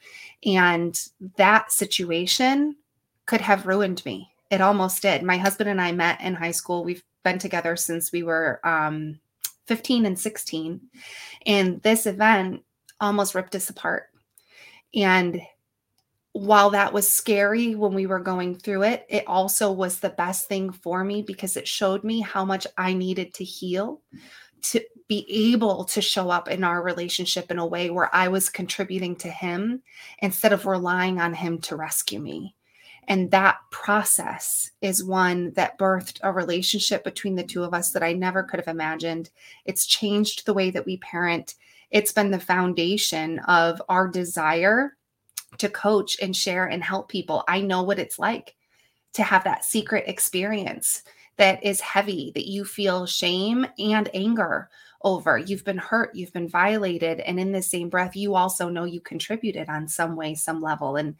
And 0.46 0.98
that 1.36 1.72
situation 1.72 2.76
could 3.26 3.40
have 3.40 3.66
ruined 3.66 4.04
me. 4.06 4.30
It 4.50 4.60
almost 4.60 5.02
did. 5.02 5.22
My 5.22 5.36
husband 5.36 5.68
and 5.68 5.80
I 5.80 5.92
met 5.92 6.20
in 6.20 6.34
high 6.34 6.52
school. 6.52 6.84
We've 6.84 7.02
been 7.24 7.38
together 7.38 7.76
since 7.76 8.12
we 8.12 8.22
were 8.22 8.60
um, 8.64 9.18
15 9.66 10.06
and 10.06 10.18
16. 10.18 10.80
And 11.44 11.82
this 11.82 12.06
event 12.06 12.62
almost 13.00 13.34
ripped 13.34 13.54
us 13.56 13.68
apart. 13.68 14.04
And 14.94 15.42
while 16.32 16.70
that 16.70 16.92
was 16.92 17.10
scary 17.10 17.74
when 17.74 17.92
we 17.92 18.06
were 18.06 18.20
going 18.20 18.54
through 18.54 18.84
it, 18.84 19.04
it 19.08 19.24
also 19.26 19.72
was 19.72 19.98
the 19.98 20.10
best 20.10 20.46
thing 20.48 20.70
for 20.70 21.02
me 21.02 21.22
because 21.22 21.56
it 21.56 21.66
showed 21.66 22.04
me 22.04 22.20
how 22.20 22.44
much 22.44 22.66
I 22.76 22.94
needed 22.94 23.34
to 23.34 23.44
heal 23.44 24.00
to 24.62 24.80
be 25.08 25.52
able 25.52 25.84
to 25.84 26.02
show 26.02 26.30
up 26.30 26.48
in 26.48 26.62
our 26.62 26.82
relationship 26.82 27.50
in 27.50 27.58
a 27.58 27.66
way 27.66 27.90
where 27.90 28.14
I 28.14 28.28
was 28.28 28.50
contributing 28.50 29.16
to 29.16 29.28
him 29.28 29.82
instead 30.18 30.52
of 30.52 30.66
relying 30.66 31.18
on 31.18 31.34
him 31.34 31.58
to 31.62 31.76
rescue 31.76 32.20
me. 32.20 32.54
And 33.08 33.30
that 33.30 33.56
process 33.70 34.70
is 34.82 35.02
one 35.02 35.52
that 35.54 35.78
birthed 35.78 36.18
a 36.22 36.30
relationship 36.30 37.04
between 37.04 37.36
the 37.36 37.42
two 37.42 37.64
of 37.64 37.72
us 37.72 37.92
that 37.92 38.02
I 38.02 38.12
never 38.12 38.42
could 38.42 38.60
have 38.60 38.68
imagined. 38.68 39.30
It's 39.64 39.86
changed 39.86 40.44
the 40.44 40.52
way 40.52 40.70
that 40.70 40.84
we 40.84 40.98
parent. 40.98 41.54
It's 41.90 42.12
been 42.12 42.30
the 42.30 42.38
foundation 42.38 43.38
of 43.40 43.80
our 43.88 44.08
desire 44.08 44.98
to 45.56 45.70
coach 45.70 46.18
and 46.20 46.36
share 46.36 46.66
and 46.66 46.84
help 46.84 47.08
people. 47.08 47.44
I 47.48 47.62
know 47.62 47.82
what 47.82 47.98
it's 47.98 48.18
like 48.18 48.56
to 49.14 49.22
have 49.22 49.44
that 49.44 49.64
secret 49.64 50.04
experience 50.06 51.02
that 51.38 51.64
is 51.64 51.80
heavy, 51.80 52.32
that 52.34 52.48
you 52.48 52.64
feel 52.64 53.06
shame 53.06 53.66
and 53.78 54.10
anger 54.12 54.68
over. 55.02 55.38
You've 55.38 55.64
been 55.64 55.78
hurt, 55.78 56.14
you've 56.14 56.32
been 56.32 56.48
violated. 56.48 57.20
And 57.20 57.38
in 57.40 57.52
the 57.52 57.62
same 57.62 57.88
breath, 57.88 58.16
you 58.16 58.34
also 58.34 58.68
know 58.68 58.84
you 58.84 59.00
contributed 59.00 59.68
on 59.68 59.88
some 59.88 60.16
way, 60.16 60.34
some 60.34 60.60
level. 60.60 60.96
And 60.96 61.14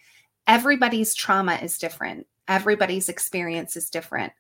everybody's 0.47 1.15
trauma 1.15 1.55
is 1.55 1.79
different, 1.79 2.27
everybody's 2.49 3.09
experience 3.09 3.77
is 3.77 3.91
different. 3.91 4.33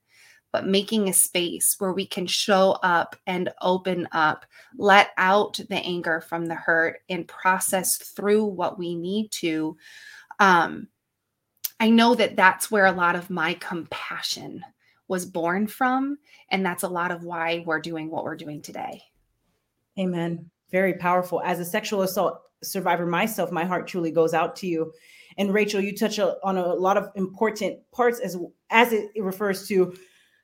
But 0.50 0.66
making 0.66 1.08
a 1.08 1.12
space 1.12 1.76
where 1.78 1.92
we 1.92 2.06
can 2.06 2.26
show 2.26 2.72
up 2.82 3.16
and 3.26 3.50
open 3.60 4.08
up, 4.12 4.46
let 4.78 5.10
out 5.18 5.60
the 5.68 5.76
anger 5.76 6.22
from 6.22 6.46
the 6.46 6.54
hurt, 6.54 7.00
and 7.10 7.28
process 7.28 7.98
through 7.98 8.46
what 8.46 8.78
we 8.78 8.94
need 8.94 9.30
to. 9.32 9.76
Um, 10.40 10.88
I 11.78 11.90
know 11.90 12.14
that 12.14 12.34
that's 12.34 12.70
where 12.70 12.86
a 12.86 12.92
lot 12.92 13.14
of 13.14 13.28
my 13.28 13.54
compassion 13.54 14.64
was 15.08 15.26
born 15.26 15.66
from. 15.66 16.18
And 16.50 16.64
that's 16.64 16.82
a 16.82 16.88
lot 16.88 17.10
of 17.10 17.24
why 17.24 17.62
we're 17.66 17.80
doing 17.80 18.10
what 18.10 18.24
we're 18.24 18.36
doing 18.36 18.62
today. 18.62 19.02
Amen. 19.98 20.50
Very 20.70 20.94
powerful. 20.94 21.42
As 21.42 21.58
a 21.58 21.64
sexual 21.64 22.02
assault 22.02 22.40
survivor 22.62 23.06
myself, 23.06 23.50
my 23.50 23.64
heart 23.64 23.88
truly 23.88 24.10
goes 24.10 24.34
out 24.34 24.54
to 24.56 24.66
you. 24.66 24.92
And 25.38 25.54
Rachel, 25.54 25.80
you 25.80 25.96
touch 25.96 26.18
on 26.18 26.56
a 26.56 26.74
lot 26.74 26.96
of 26.96 27.10
important 27.14 27.78
parts 27.92 28.20
as 28.20 28.36
as 28.70 28.92
it 28.92 29.10
refers 29.18 29.66
to 29.68 29.94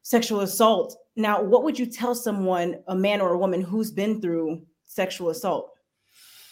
sexual 0.03 0.41
assault. 0.41 0.97
Now, 1.17 1.43
what 1.43 1.65
would 1.65 1.79
you 1.79 1.87
tell 1.87 2.15
someone, 2.15 2.77
a 2.89 2.95
man 2.95 3.21
or 3.21 3.33
a 3.33 3.39
woman 3.39 3.61
who's 3.61 3.91
been 3.91 4.21
through 4.21 4.63
sexual 4.85 5.31
assault, 5.31 5.73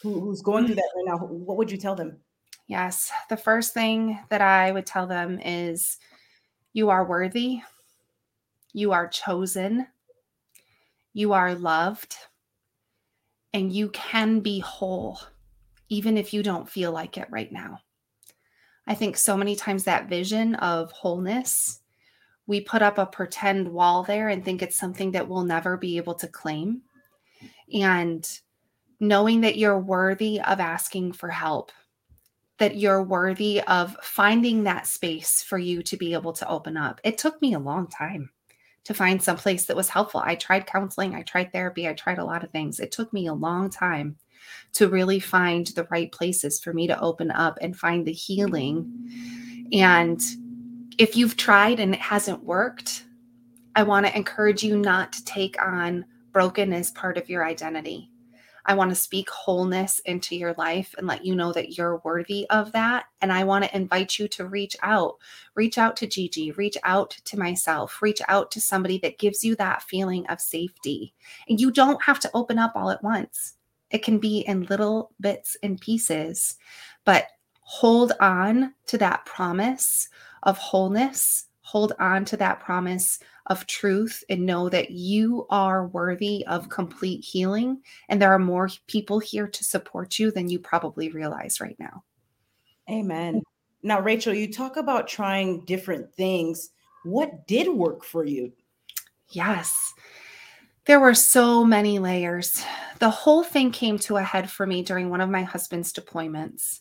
who, 0.03 0.21
who's 0.21 0.43
going 0.43 0.67
through 0.67 0.77
that 0.77 0.91
right 0.97 1.05
now? 1.07 1.19
What 1.19 1.57
would 1.57 1.71
you 1.71 1.79
tell 1.79 1.95
them? 1.95 2.19
Yes, 2.67 3.11
the 3.29 3.37
first 3.37 3.75
thing 3.75 4.19
that 4.29 4.41
I 4.41 4.73
would 4.73 4.87
tell 4.87 5.07
them 5.07 5.39
is 5.41 5.99
you 6.73 6.91
are 6.91 7.05
worthy, 7.05 7.61
you 8.73 8.93
are 8.93 9.09
chosen, 9.09 9.87
you 11.13 11.33
are 11.33 11.55
loved, 11.55 12.17
and 13.53 13.73
you 13.73 13.91
can 13.91 14.41
be 14.41 14.61
whole, 14.61 15.21
even 15.89 16.17
if 16.17 16.33
you 16.33 16.43
don't 16.43 16.69
feel 16.69 16.93
like 16.93 17.19
it 17.19 17.29
right 17.31 17.53
now. 17.53 17.79
I 18.87 18.95
think 18.95 19.17
so 19.17 19.37
many 19.37 19.55
times 19.55 19.85
that 19.85 20.09
vision 20.09 20.55
of 20.57 20.91
wholeness, 20.91 21.81
we 22.47 22.61
put 22.61 22.83
up 22.83 22.99
a 22.99 23.07
pretend 23.07 23.69
wall 23.69 24.03
there 24.03 24.29
and 24.29 24.45
think 24.45 24.63
it's 24.63 24.77
something 24.77 25.13
that 25.13 25.29
we'll 25.29 25.45
never 25.45 25.77
be 25.77 25.97
able 25.99 26.15
to 26.15 26.27
claim. 26.27 26.83
And 27.73 28.29
knowing 28.99 29.43
that 29.43 29.57
you're 29.57 29.79
worthy 29.79 30.41
of 30.41 30.61
asking 30.61 31.13
for 31.13 31.29
help, 31.29 31.71
that 32.59 32.77
you're 32.77 33.03
worthy 33.03 33.61
of 33.63 33.97
finding 34.03 34.65
that 34.65 34.87
space 34.87 35.43
for 35.43 35.59
you 35.59 35.83
to 35.83 35.97
be 35.97 36.13
able 36.13 36.33
to 36.33 36.49
open 36.49 36.77
up. 36.77 37.01
It 37.05 37.19
took 37.19 37.41
me 37.43 37.55
a 37.55 37.59
long 37.59 37.89
time 37.89 38.31
to 38.85 38.95
find 38.95 39.23
some 39.23 39.37
place 39.37 39.67
that 39.67 39.77
was 39.77 39.89
helpful. 39.89 40.21
I 40.25 40.35
tried 40.35 40.67
counseling, 40.67 41.15
I 41.15 41.23
tried 41.23 41.53
therapy, 41.53 41.89
I 41.89 41.93
tried 41.93 42.19
a 42.19 42.25
lot 42.25 42.43
of 42.43 42.51
things. 42.51 42.81
It 42.81 42.93
took 42.93 43.13
me 43.13 43.27
a 43.27 43.35
long 43.35 43.71
time 43.71 44.17
to 44.75 44.89
really 44.89 45.21
find 45.21 45.67
the 45.69 45.87
right 45.91 46.11
places 46.11 46.61
for 46.61 46.73
me 46.73 46.87
to 46.89 47.01
open 47.01 47.31
up 47.31 47.59
and 47.61 47.77
find 47.77 48.07
the 48.07 48.13
healing. 48.13 49.69
And 49.73 50.21
if 50.99 51.17
you've 51.17 51.37
tried 51.37 51.81
and 51.81 51.95
it 51.95 52.01
hasn't 52.01 52.45
worked, 52.45 53.05
I 53.75 53.85
want 53.85 54.07
to 54.07 54.17
encourage 54.17 54.63
you 54.63 54.77
not 54.77 55.13
to 55.15 55.25
take 55.25 55.61
on 55.63 56.05
broken 56.33 56.73
as 56.73 56.91
part 56.91 57.17
of 57.17 57.29
your 57.29 57.45
identity. 57.47 58.12
I 58.65 58.75
want 58.75 58.91
to 58.91 58.95
speak 58.95 59.29
wholeness 59.31 59.99
into 60.01 60.37
your 60.37 60.55
life 60.55 60.95
and 60.97 61.07
let 61.07 61.25
you 61.25 61.35
know 61.35 61.53
that 61.53 61.77
you're 61.77 62.01
worthy 62.05 62.49
of 62.51 62.73
that. 62.73 63.07
And 63.21 63.33
I 63.33 63.45
want 63.45 63.65
to 63.65 63.77
invite 63.77 64.19
you 64.19 64.29
to 64.29 64.47
reach 64.47 64.77
out. 64.83 65.17
Reach 65.55 65.79
out 65.79 65.97
to 65.97 66.07
Gigi, 66.07 66.53
reach 66.53 66.77
out 66.85 67.11
to 67.25 67.39
myself, 67.39 68.01
reach 68.01 68.21
out 68.29 68.51
to 68.53 68.61
somebody 68.61 68.99
that 68.99 69.19
gives 69.19 69.43
you 69.43 69.57
that 69.57 69.83
feeling 69.83 70.27
of 70.27 70.41
safety. 70.41 71.15
And 71.49 71.61
you 71.61 71.71
don't 71.71 72.03
have 72.03 72.21
to 72.21 72.31
open 72.35 72.59
up 72.59 72.73
all 72.75 72.91
at 72.91 73.03
once. 73.03 73.55
It 73.91 74.03
can 74.03 74.19
be 74.19 74.41
in 74.41 74.65
little 74.65 75.13
bits 75.21 75.57
and 75.63 75.81
pieces, 75.81 76.57
but 77.05 77.27
hold 77.61 78.13
on 78.21 78.75
to 78.87 78.99
that 78.99 79.27
promise 79.27 80.09
of 80.43 80.59
wholeness. 80.59 81.47
Hold 81.73 81.95
on 81.99 82.27
to 82.27 82.37
that 82.37 82.61
promise 82.61 83.19
of 83.47 83.67
truth 83.67 84.23
and 84.29 84.45
know 84.45 84.69
that 84.69 84.91
you 84.91 85.47
are 85.49 85.87
worthy 85.87 86.45
of 86.47 86.69
complete 86.69 87.25
healing. 87.25 87.81
And 88.11 88.21
there 88.21 88.31
are 88.31 88.39
more 88.39 88.69
people 88.89 89.19
here 89.21 89.49
to 89.49 89.65
support 89.65 90.19
you 90.19 90.31
than 90.31 90.51
you 90.51 90.59
probably 90.59 91.09
realize 91.09 91.63
right 91.63 91.77
now. 91.79 92.05
Amen. 92.91 93.41
Now, 93.83 94.03
Rachel, 94.03 94.35
you 94.35 94.53
talk 94.53 94.77
about 94.77 95.09
trying 95.09 95.65
different 95.65 96.15
things. 96.15 96.69
What 97.05 97.47
did 97.47 97.69
work 97.69 98.05
for 98.05 98.27
you? 98.27 98.53
Yes. 99.31 99.95
There 100.85 101.01
were 101.01 101.15
so 101.15 101.65
many 101.65 101.99
layers. 101.99 102.63
The 102.99 103.09
whole 103.09 103.45
thing 103.45 103.71
came 103.71 103.99
to 104.01 104.19
a 104.19 104.23
head 104.23 104.51
for 104.51 104.67
me 104.67 104.83
during 104.83 105.09
one 105.09 105.23
of 105.23 105.31
my 105.31 105.43
husband's 105.43 105.91
deployments 105.91 106.81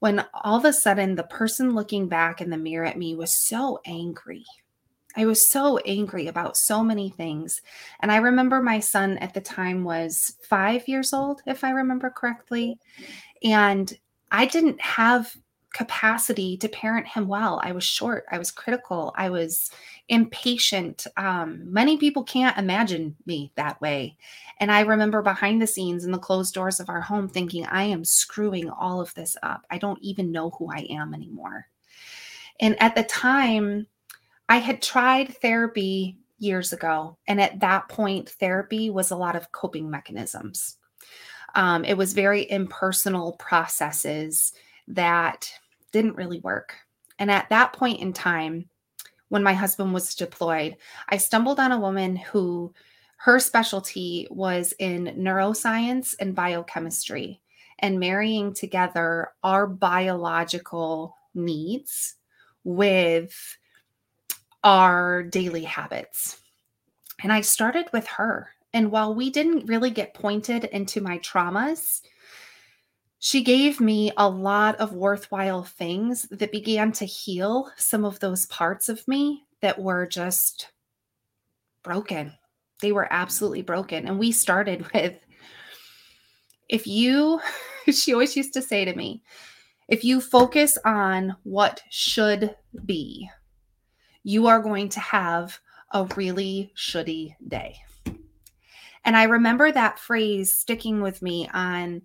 when 0.00 0.24
all 0.34 0.58
of 0.58 0.64
a 0.64 0.72
sudden 0.72 1.14
the 1.14 1.24
person 1.24 1.74
looking 1.74 2.08
back 2.08 2.40
in 2.40 2.50
the 2.50 2.56
mirror 2.56 2.84
at 2.84 2.98
me 2.98 3.14
was 3.14 3.36
so 3.36 3.80
angry. 3.86 4.44
I 5.16 5.24
was 5.24 5.50
so 5.50 5.78
angry 5.78 6.26
about 6.26 6.58
so 6.58 6.84
many 6.84 7.08
things. 7.08 7.62
And 8.00 8.12
I 8.12 8.16
remember 8.16 8.60
my 8.60 8.80
son 8.80 9.16
at 9.18 9.32
the 9.32 9.40
time 9.40 9.82
was 9.82 10.36
five 10.42 10.86
years 10.86 11.14
old, 11.14 11.40
if 11.46 11.64
I 11.64 11.70
remember 11.70 12.10
correctly. 12.10 12.78
Mm-hmm. 13.00 13.50
And 13.50 13.98
I 14.30 14.44
didn't 14.44 14.80
have 14.80 15.34
capacity 15.76 16.56
to 16.56 16.70
parent 16.70 17.06
him 17.06 17.28
well. 17.28 17.60
I 17.62 17.72
was 17.72 17.84
short, 17.84 18.24
I 18.30 18.38
was 18.38 18.50
critical, 18.50 19.12
I 19.14 19.28
was 19.28 19.70
impatient. 20.08 21.06
Um, 21.18 21.70
many 21.70 21.98
people 21.98 22.24
can't 22.24 22.56
imagine 22.56 23.14
me 23.26 23.52
that 23.56 23.78
way. 23.82 24.16
And 24.58 24.72
I 24.72 24.80
remember 24.80 25.20
behind 25.20 25.60
the 25.60 25.66
scenes 25.66 26.06
in 26.06 26.12
the 26.12 26.18
closed 26.18 26.54
doors 26.54 26.80
of 26.80 26.88
our 26.88 27.02
home 27.02 27.28
thinking, 27.28 27.66
I 27.66 27.82
am 27.82 28.06
screwing 28.06 28.70
all 28.70 29.02
of 29.02 29.12
this 29.12 29.36
up. 29.42 29.66
I 29.70 29.76
don't 29.76 30.00
even 30.00 30.32
know 30.32 30.48
who 30.48 30.72
I 30.72 30.86
am 30.88 31.12
anymore. 31.12 31.66
And 32.58 32.80
at 32.80 32.94
the 32.94 33.02
time, 33.02 33.86
I 34.48 34.56
had 34.56 34.80
tried 34.80 35.36
therapy 35.42 36.16
years 36.38 36.72
ago. 36.72 37.18
And 37.28 37.38
at 37.38 37.60
that 37.60 37.90
point, 37.90 38.30
therapy 38.30 38.88
was 38.88 39.10
a 39.10 39.16
lot 39.16 39.36
of 39.36 39.52
coping 39.52 39.90
mechanisms. 39.90 40.78
Um, 41.54 41.84
it 41.84 41.98
was 41.98 42.14
very 42.14 42.50
impersonal 42.50 43.32
processes 43.32 44.54
that 44.88 45.50
didn't 45.96 46.16
really 46.16 46.40
work. 46.40 46.74
And 47.18 47.30
at 47.30 47.48
that 47.48 47.72
point 47.72 48.00
in 48.00 48.12
time, 48.12 48.68
when 49.30 49.42
my 49.42 49.54
husband 49.54 49.94
was 49.94 50.14
deployed, 50.14 50.76
I 51.08 51.16
stumbled 51.16 51.58
on 51.58 51.72
a 51.72 51.80
woman 51.80 52.16
who 52.16 52.74
her 53.16 53.40
specialty 53.40 54.28
was 54.30 54.74
in 54.78 55.06
neuroscience 55.18 56.14
and 56.20 56.34
biochemistry 56.34 57.40
and 57.78 57.98
marrying 57.98 58.52
together 58.52 59.30
our 59.42 59.66
biological 59.66 61.16
needs 61.34 62.16
with 62.62 63.56
our 64.62 65.22
daily 65.22 65.64
habits. 65.64 66.38
And 67.22 67.32
I 67.32 67.40
started 67.40 67.86
with 67.92 68.06
her. 68.08 68.50
And 68.74 68.90
while 68.90 69.14
we 69.14 69.30
didn't 69.30 69.66
really 69.66 69.90
get 69.90 70.12
pointed 70.12 70.64
into 70.64 71.00
my 71.00 71.18
traumas, 71.20 72.02
she 73.18 73.42
gave 73.42 73.80
me 73.80 74.12
a 74.16 74.28
lot 74.28 74.76
of 74.76 74.92
worthwhile 74.92 75.64
things 75.64 76.22
that 76.30 76.52
began 76.52 76.92
to 76.92 77.04
heal 77.04 77.70
some 77.76 78.04
of 78.04 78.20
those 78.20 78.46
parts 78.46 78.88
of 78.88 79.06
me 79.08 79.44
that 79.60 79.78
were 79.78 80.06
just 80.06 80.70
broken. 81.82 82.32
They 82.82 82.92
were 82.92 83.08
absolutely 83.10 83.62
broken. 83.62 84.06
And 84.06 84.18
we 84.18 84.32
started 84.32 84.90
with 84.94 85.18
if 86.68 86.86
you, 86.86 87.40
she 87.90 88.12
always 88.12 88.36
used 88.36 88.52
to 88.54 88.62
say 88.62 88.84
to 88.84 88.94
me, 88.94 89.22
if 89.88 90.04
you 90.04 90.20
focus 90.20 90.76
on 90.84 91.36
what 91.44 91.80
should 91.90 92.54
be, 92.84 93.30
you 94.24 94.48
are 94.48 94.60
going 94.60 94.88
to 94.90 95.00
have 95.00 95.58
a 95.92 96.04
really 96.16 96.72
shouldy 96.76 97.36
day. 97.46 97.76
And 99.04 99.16
I 99.16 99.22
remember 99.24 99.70
that 99.70 100.00
phrase 100.00 100.52
sticking 100.52 101.00
with 101.00 101.22
me 101.22 101.48
on 101.54 102.02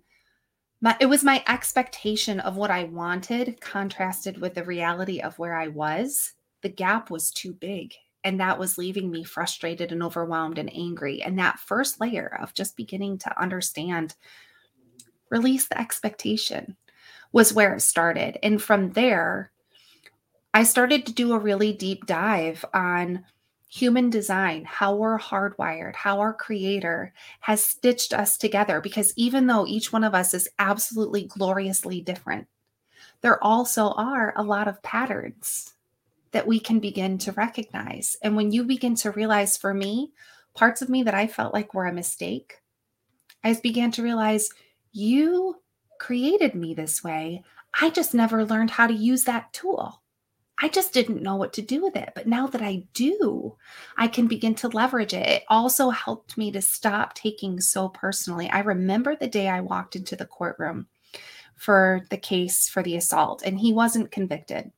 my, 0.82 0.96
it 1.00 1.06
was 1.06 1.22
my 1.22 1.42
expectation 1.48 2.40
of 2.40 2.56
what 2.56 2.72
I 2.72 2.84
wanted 2.84 3.60
contrasted 3.60 4.38
with 4.40 4.54
the 4.54 4.64
reality 4.64 5.20
of 5.20 5.38
where 5.38 5.54
I 5.54 5.68
was. 5.68 6.34
The 6.62 6.68
gap 6.68 7.08
was 7.08 7.30
too 7.30 7.52
big. 7.52 7.94
And 8.24 8.40
that 8.40 8.58
was 8.58 8.78
leaving 8.78 9.10
me 9.10 9.24
frustrated 9.24 9.92
and 9.92 10.02
overwhelmed 10.02 10.58
and 10.58 10.72
angry. 10.74 11.22
And 11.22 11.38
that 11.38 11.60
first 11.60 12.00
layer 12.00 12.36
of 12.40 12.52
just 12.52 12.76
beginning 12.76 13.18
to 13.18 13.40
understand, 13.40 14.16
release 15.30 15.68
the 15.68 15.80
expectation 15.80 16.76
was 17.32 17.54
where 17.54 17.74
it 17.74 17.80
started. 17.80 18.38
And 18.42 18.60
from 18.60 18.90
there, 18.90 19.52
I 20.52 20.64
started 20.64 21.06
to 21.06 21.12
do 21.12 21.32
a 21.32 21.38
really 21.38 21.72
deep 21.72 22.06
dive 22.06 22.64
on 22.74 23.24
human 23.72 24.10
design, 24.10 24.66
how 24.66 24.94
we're 24.94 25.18
hardwired, 25.18 25.96
how 25.96 26.20
our 26.20 26.34
creator 26.34 27.10
has 27.40 27.64
stitched 27.64 28.12
us 28.12 28.36
together. 28.36 28.82
Because 28.82 29.14
even 29.16 29.46
though 29.46 29.66
each 29.66 29.90
one 29.90 30.04
of 30.04 30.14
us 30.14 30.34
is 30.34 30.46
absolutely 30.58 31.24
gloriously 31.24 32.02
different, 32.02 32.46
there 33.22 33.42
also 33.42 33.92
are 33.92 34.34
a 34.36 34.42
lot 34.42 34.68
of 34.68 34.82
patterns 34.82 35.72
that 36.32 36.46
we 36.46 36.60
can 36.60 36.80
begin 36.80 37.16
to 37.16 37.32
recognize. 37.32 38.14
And 38.22 38.36
when 38.36 38.52
you 38.52 38.64
begin 38.64 38.94
to 38.96 39.10
realize, 39.10 39.56
for 39.56 39.72
me, 39.72 40.12
parts 40.54 40.82
of 40.82 40.90
me 40.90 41.02
that 41.04 41.14
I 41.14 41.26
felt 41.26 41.54
like 41.54 41.72
were 41.72 41.86
a 41.86 41.94
mistake, 41.94 42.60
I 43.42 43.54
began 43.54 43.90
to 43.92 44.02
realize 44.02 44.50
you 44.92 45.62
created 45.98 46.54
me 46.54 46.74
this 46.74 47.02
way. 47.02 47.42
I 47.80 47.88
just 47.88 48.12
never 48.12 48.44
learned 48.44 48.72
how 48.72 48.86
to 48.86 48.92
use 48.92 49.24
that 49.24 49.50
tool. 49.54 50.01
I 50.62 50.68
just 50.68 50.92
didn't 50.92 51.24
know 51.24 51.34
what 51.34 51.52
to 51.54 51.62
do 51.62 51.82
with 51.82 51.96
it. 51.96 52.12
But 52.14 52.28
now 52.28 52.46
that 52.46 52.62
I 52.62 52.84
do, 52.94 53.56
I 53.96 54.06
can 54.06 54.28
begin 54.28 54.54
to 54.56 54.68
leverage 54.68 55.12
it. 55.12 55.28
It 55.28 55.42
also 55.48 55.90
helped 55.90 56.38
me 56.38 56.52
to 56.52 56.62
stop 56.62 57.14
taking 57.14 57.60
so 57.60 57.88
personally. 57.88 58.48
I 58.48 58.60
remember 58.60 59.16
the 59.16 59.26
day 59.26 59.48
I 59.48 59.60
walked 59.60 59.96
into 59.96 60.14
the 60.14 60.24
courtroom 60.24 60.86
for 61.56 62.02
the 62.10 62.16
case 62.16 62.68
for 62.68 62.80
the 62.82 62.96
assault, 62.96 63.42
and 63.44 63.58
he 63.58 63.72
wasn't 63.72 64.12
convicted. 64.12 64.70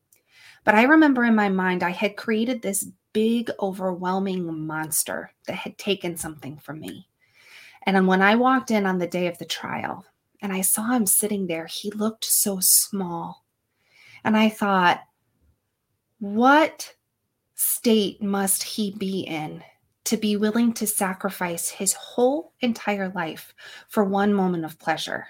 But 0.64 0.75
I 0.75 0.85
remember 0.85 1.25
in 1.25 1.35
my 1.35 1.50
mind, 1.50 1.83
I 1.83 1.91
had 1.91 2.17
created 2.17 2.62
this 2.62 2.88
big, 3.12 3.50
overwhelming 3.61 4.67
monster 4.67 5.33
that 5.47 5.57
had 5.57 5.76
taken 5.76 6.17
something 6.17 6.57
from 6.57 6.81
me. 6.81 7.09
And 7.83 8.09
when 8.09 8.23
I 8.23 8.37
walked 8.37 8.71
in 8.71 8.87
on 8.87 8.99
the 8.99 9.07
day 9.07 9.26
of 9.26 9.37
the 9.37 9.45
trial 9.45 10.07
and 10.41 10.50
I 10.50 10.62
saw 10.62 10.93
him 10.93 11.04
sitting 11.04 11.47
there, 11.47 11.67
he 11.67 11.91
looked 11.91 12.25
so 12.25 12.58
small. 12.61 13.45
And 14.25 14.35
I 14.35 14.49
thought, 14.49 15.02
what 16.19 16.95
state 17.55 18.23
must 18.23 18.63
he 18.63 18.93
be 18.93 19.21
in 19.21 19.63
to 20.05 20.17
be 20.17 20.37
willing 20.37 20.73
to 20.75 20.87
sacrifice 20.87 21.71
his 21.71 21.93
whole 21.95 22.53
entire 22.61 23.11
life 23.11 23.55
for 23.89 24.05
one 24.05 24.33
moment 24.33 24.65
of 24.65 24.79
pleasure? 24.79 25.27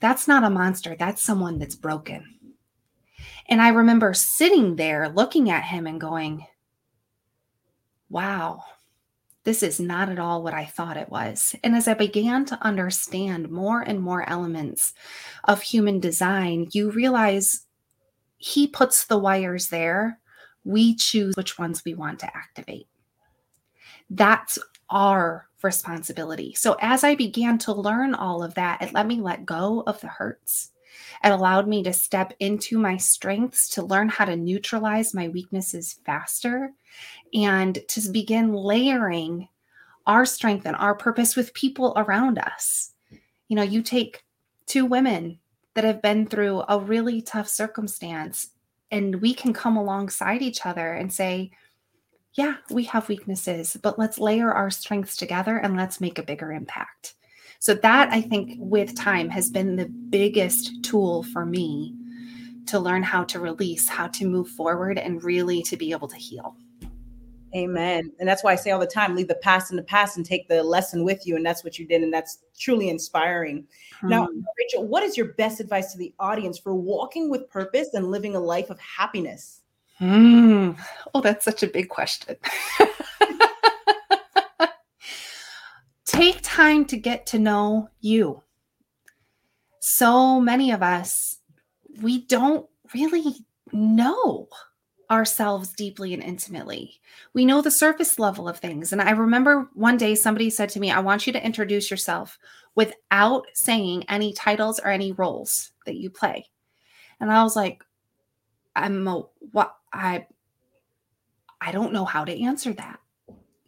That's 0.00 0.28
not 0.28 0.44
a 0.44 0.50
monster, 0.50 0.96
that's 0.98 1.22
someone 1.22 1.58
that's 1.58 1.76
broken. 1.76 2.24
And 3.48 3.62
I 3.62 3.68
remember 3.68 4.12
sitting 4.12 4.76
there 4.76 5.08
looking 5.08 5.50
at 5.50 5.64
him 5.64 5.86
and 5.86 6.00
going, 6.00 6.46
wow, 8.08 8.62
this 9.44 9.62
is 9.62 9.78
not 9.78 10.08
at 10.08 10.18
all 10.18 10.42
what 10.42 10.54
I 10.54 10.64
thought 10.64 10.96
it 10.96 11.08
was. 11.08 11.54
And 11.62 11.76
as 11.76 11.86
I 11.86 11.94
began 11.94 12.44
to 12.46 12.58
understand 12.62 13.50
more 13.50 13.80
and 13.80 14.00
more 14.00 14.28
elements 14.28 14.92
of 15.44 15.62
human 15.62 16.00
design, 16.00 16.66
you 16.72 16.90
realize 16.90 17.66
he 18.38 18.66
puts 18.66 19.06
the 19.06 19.18
wires 19.18 19.68
there. 19.68 20.18
We 20.64 20.94
choose 20.94 21.36
which 21.36 21.58
ones 21.58 21.84
we 21.84 21.94
want 21.94 22.18
to 22.20 22.36
activate. 22.36 22.88
That's 24.10 24.58
our 24.90 25.48
responsibility. 25.62 26.54
So 26.54 26.76
as 26.80 27.02
I 27.02 27.14
began 27.14 27.58
to 27.58 27.72
learn 27.72 28.14
all 28.14 28.42
of 28.42 28.54
that, 28.54 28.82
it 28.82 28.92
let 28.92 29.06
me 29.06 29.20
let 29.20 29.46
go 29.46 29.82
of 29.86 30.00
the 30.00 30.08
hurts. 30.08 30.70
It 31.24 31.30
allowed 31.30 31.68
me 31.68 31.82
to 31.82 31.92
step 31.92 32.32
into 32.40 32.78
my 32.78 32.96
strengths, 32.96 33.68
to 33.70 33.82
learn 33.82 34.08
how 34.08 34.24
to 34.24 34.36
neutralize 34.36 35.14
my 35.14 35.28
weaknesses 35.28 36.00
faster, 36.04 36.72
and 37.34 37.78
to 37.88 38.08
begin 38.10 38.52
layering 38.52 39.48
our 40.06 40.24
strength 40.24 40.66
and 40.66 40.76
our 40.76 40.94
purpose 40.94 41.36
with 41.36 41.54
people 41.54 41.92
around 41.96 42.38
us. 42.38 42.92
You 43.48 43.56
know, 43.56 43.62
you 43.62 43.82
take 43.82 44.24
two 44.66 44.86
women 44.86 45.38
that 45.76 45.84
have 45.84 46.00
been 46.00 46.26
through 46.26 46.64
a 46.68 46.80
really 46.80 47.20
tough 47.20 47.46
circumstance 47.46 48.48
and 48.90 49.20
we 49.20 49.34
can 49.34 49.52
come 49.52 49.76
alongside 49.76 50.40
each 50.40 50.64
other 50.64 50.94
and 50.94 51.12
say 51.12 51.50
yeah 52.32 52.54
we 52.70 52.82
have 52.82 53.08
weaknesses 53.10 53.76
but 53.82 53.98
let's 53.98 54.18
layer 54.18 54.50
our 54.50 54.70
strengths 54.70 55.16
together 55.16 55.58
and 55.58 55.76
let's 55.76 56.00
make 56.00 56.18
a 56.18 56.22
bigger 56.22 56.50
impact. 56.50 57.14
So 57.58 57.74
that 57.74 58.10
i 58.12 58.22
think 58.22 58.54
with 58.58 58.96
time 58.96 59.28
has 59.28 59.50
been 59.50 59.76
the 59.76 59.86
biggest 59.86 60.82
tool 60.82 61.22
for 61.24 61.44
me 61.44 61.94
to 62.66 62.78
learn 62.80 63.02
how 63.02 63.24
to 63.24 63.38
release 63.38 63.86
how 63.86 64.08
to 64.08 64.26
move 64.26 64.48
forward 64.48 64.98
and 64.98 65.22
really 65.22 65.62
to 65.64 65.76
be 65.76 65.92
able 65.92 66.08
to 66.08 66.16
heal 66.16 66.56
Amen. 67.54 68.12
And 68.18 68.28
that's 68.28 68.42
why 68.42 68.52
I 68.52 68.56
say 68.56 68.70
all 68.70 68.80
the 68.80 68.86
time 68.86 69.14
leave 69.14 69.28
the 69.28 69.36
past 69.36 69.70
in 69.70 69.76
the 69.76 69.82
past 69.82 70.16
and 70.16 70.26
take 70.26 70.48
the 70.48 70.62
lesson 70.62 71.04
with 71.04 71.26
you. 71.26 71.36
And 71.36 71.46
that's 71.46 71.62
what 71.64 71.78
you 71.78 71.86
did. 71.86 72.02
And 72.02 72.12
that's 72.12 72.38
truly 72.58 72.88
inspiring. 72.88 73.66
Hmm. 74.00 74.08
Now, 74.08 74.28
Rachel, 74.58 74.86
what 74.86 75.02
is 75.02 75.16
your 75.16 75.32
best 75.34 75.60
advice 75.60 75.92
to 75.92 75.98
the 75.98 76.12
audience 76.18 76.58
for 76.58 76.74
walking 76.74 77.30
with 77.30 77.48
purpose 77.48 77.90
and 77.94 78.10
living 78.10 78.34
a 78.36 78.40
life 78.40 78.68
of 78.70 78.80
happiness? 78.80 79.62
Hmm. 79.98 80.72
Oh, 81.14 81.20
that's 81.20 81.44
such 81.44 81.62
a 81.62 81.68
big 81.68 81.88
question. 81.88 82.36
take 86.04 86.40
time 86.42 86.84
to 86.86 86.96
get 86.96 87.26
to 87.26 87.38
know 87.38 87.88
you. 88.00 88.42
So 89.80 90.40
many 90.40 90.72
of 90.72 90.82
us, 90.82 91.38
we 92.02 92.26
don't 92.26 92.66
really 92.92 93.46
know 93.72 94.48
ourselves 95.10 95.72
deeply 95.72 96.12
and 96.14 96.22
intimately. 96.22 97.00
We 97.32 97.44
know 97.44 97.62
the 97.62 97.70
surface 97.70 98.18
level 98.18 98.48
of 98.48 98.58
things. 98.58 98.92
And 98.92 99.00
I 99.00 99.10
remember 99.10 99.68
one 99.74 99.96
day 99.96 100.14
somebody 100.14 100.50
said 100.50 100.68
to 100.70 100.80
me, 100.80 100.90
I 100.90 101.00
want 101.00 101.26
you 101.26 101.32
to 101.32 101.44
introduce 101.44 101.90
yourself 101.90 102.38
without 102.74 103.46
saying 103.54 104.04
any 104.08 104.32
titles 104.32 104.80
or 104.80 104.90
any 104.90 105.12
roles 105.12 105.72
that 105.86 105.96
you 105.96 106.10
play. 106.10 106.46
And 107.20 107.32
I 107.32 107.42
was 107.42 107.56
like, 107.56 107.82
I'm 108.74 109.06
a, 109.08 109.22
what 109.52 109.74
I 109.92 110.26
I 111.60 111.72
don't 111.72 111.92
know 111.92 112.04
how 112.04 112.24
to 112.24 112.42
answer 112.42 112.72
that 112.74 113.00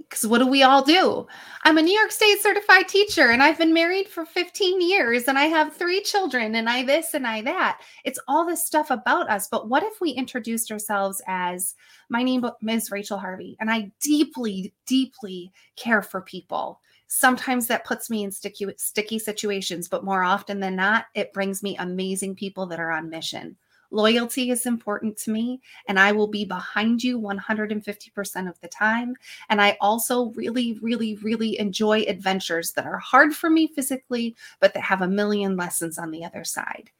because 0.08 0.26
what 0.26 0.38
do 0.38 0.46
we 0.46 0.62
all 0.62 0.82
do? 0.82 1.26
I'm 1.64 1.76
a 1.76 1.82
New 1.82 1.92
York 1.92 2.12
State 2.12 2.40
certified 2.40 2.88
teacher 2.88 3.30
and 3.30 3.42
I've 3.42 3.58
been 3.58 3.74
married 3.74 4.08
for 4.08 4.24
15 4.24 4.80
years 4.80 5.28
and 5.28 5.38
I 5.38 5.44
have 5.44 5.76
three 5.76 6.02
children 6.02 6.54
and 6.54 6.68
I 6.68 6.82
this 6.82 7.14
and 7.14 7.26
I 7.26 7.42
that. 7.42 7.80
It's 8.04 8.18
all 8.26 8.46
this 8.46 8.66
stuff 8.66 8.90
about 8.90 9.28
us. 9.28 9.48
But 9.48 9.68
what 9.68 9.82
if 9.82 10.00
we 10.00 10.10
introduced 10.10 10.72
ourselves 10.72 11.20
as 11.26 11.74
my 12.08 12.22
name 12.22 12.48
is 12.66 12.90
Rachel 12.90 13.18
Harvey 13.18 13.56
and 13.60 13.70
I 13.70 13.90
deeply, 14.00 14.72
deeply 14.86 15.52
care 15.76 16.02
for 16.02 16.22
people. 16.22 16.80
Sometimes 17.08 17.66
that 17.66 17.84
puts 17.84 18.10
me 18.10 18.22
in 18.24 18.30
sticky, 18.30 18.66
sticky 18.76 19.18
situations, 19.18 19.88
but 19.88 20.04
more 20.04 20.22
often 20.22 20.60
than 20.60 20.76
not, 20.76 21.06
it 21.14 21.32
brings 21.32 21.62
me 21.62 21.76
amazing 21.78 22.34
people 22.34 22.66
that 22.66 22.80
are 22.80 22.90
on 22.90 23.10
mission. 23.10 23.56
Loyalty 23.90 24.50
is 24.50 24.66
important 24.66 25.16
to 25.18 25.30
me, 25.30 25.62
and 25.86 25.98
I 25.98 26.12
will 26.12 26.26
be 26.26 26.44
behind 26.44 27.02
you 27.02 27.18
150% 27.18 28.48
of 28.48 28.60
the 28.60 28.68
time. 28.68 29.14
And 29.48 29.62
I 29.62 29.78
also 29.80 30.26
really, 30.32 30.78
really, 30.82 31.16
really 31.16 31.58
enjoy 31.58 32.02
adventures 32.02 32.72
that 32.72 32.84
are 32.84 32.98
hard 32.98 33.34
for 33.34 33.48
me 33.48 33.66
physically, 33.66 34.36
but 34.60 34.74
that 34.74 34.82
have 34.82 35.00
a 35.00 35.08
million 35.08 35.56
lessons 35.56 35.98
on 35.98 36.10
the 36.10 36.24
other 36.24 36.44
side. 36.44 36.90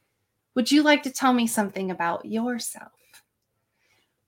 Would 0.55 0.71
you 0.71 0.81
like 0.81 1.03
to 1.03 1.11
tell 1.11 1.31
me 1.31 1.45
something 1.45 1.91
about 1.91 2.25
yourself? 2.25 2.91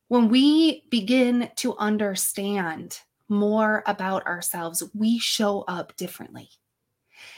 When 0.08 0.30
we 0.30 0.84
begin 0.90 1.50
to 1.58 1.76
understand 1.78 3.00
more 3.28 3.82
about 3.88 4.26
ourselves, 4.28 4.84
we 4.94 5.18
show 5.18 5.64
up 5.68 5.96
differently. 5.96 6.50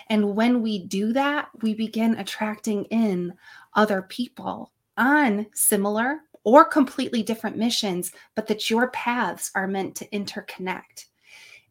And 0.09 0.36
when 0.36 0.62
we 0.62 0.79
do 0.79 1.13
that, 1.13 1.49
we 1.62 1.75
begin 1.75 2.15
attracting 2.15 2.86
in 2.86 3.36
other 3.75 4.01
people 4.01 4.71
on 4.97 5.47
similar 5.53 6.19
or 6.43 6.65
completely 6.65 7.23
different 7.23 7.58
missions, 7.58 8.12
but 8.36 8.47
that 8.47 8.69
your 8.69 8.89
paths 8.89 9.51
are 9.56 9.67
meant 9.67 9.95
to 9.95 10.08
interconnect. 10.10 11.06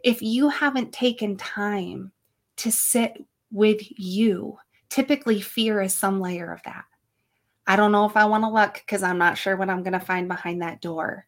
If 0.03 0.23
you 0.23 0.49
haven't 0.49 0.93
taken 0.93 1.37
time 1.37 2.13
to 2.57 2.73
sit 2.73 3.25
with 3.51 3.81
you, 3.99 4.59
typically 4.89 5.41
fear 5.41 5.83
is 5.83 5.95
some 5.95 6.21
layer 6.21 6.53
of 6.53 6.63
that. 6.65 6.85
I 7.67 7.77
don't 7.77 7.93
know 7.93 8.07
if 8.07 8.17
I 8.17 8.25
want 8.25 8.45
to 8.45 8.49
look 8.51 8.75
because 8.75 9.03
I'm 9.03 9.19
not 9.19 9.39
sure 9.39 9.57
what 9.57 9.71
I'm 9.71 9.83
going 9.83 9.93
to 9.93 10.01
find 10.01 10.27
behind 10.27 10.63
that 10.63 10.81
door. 10.81 11.27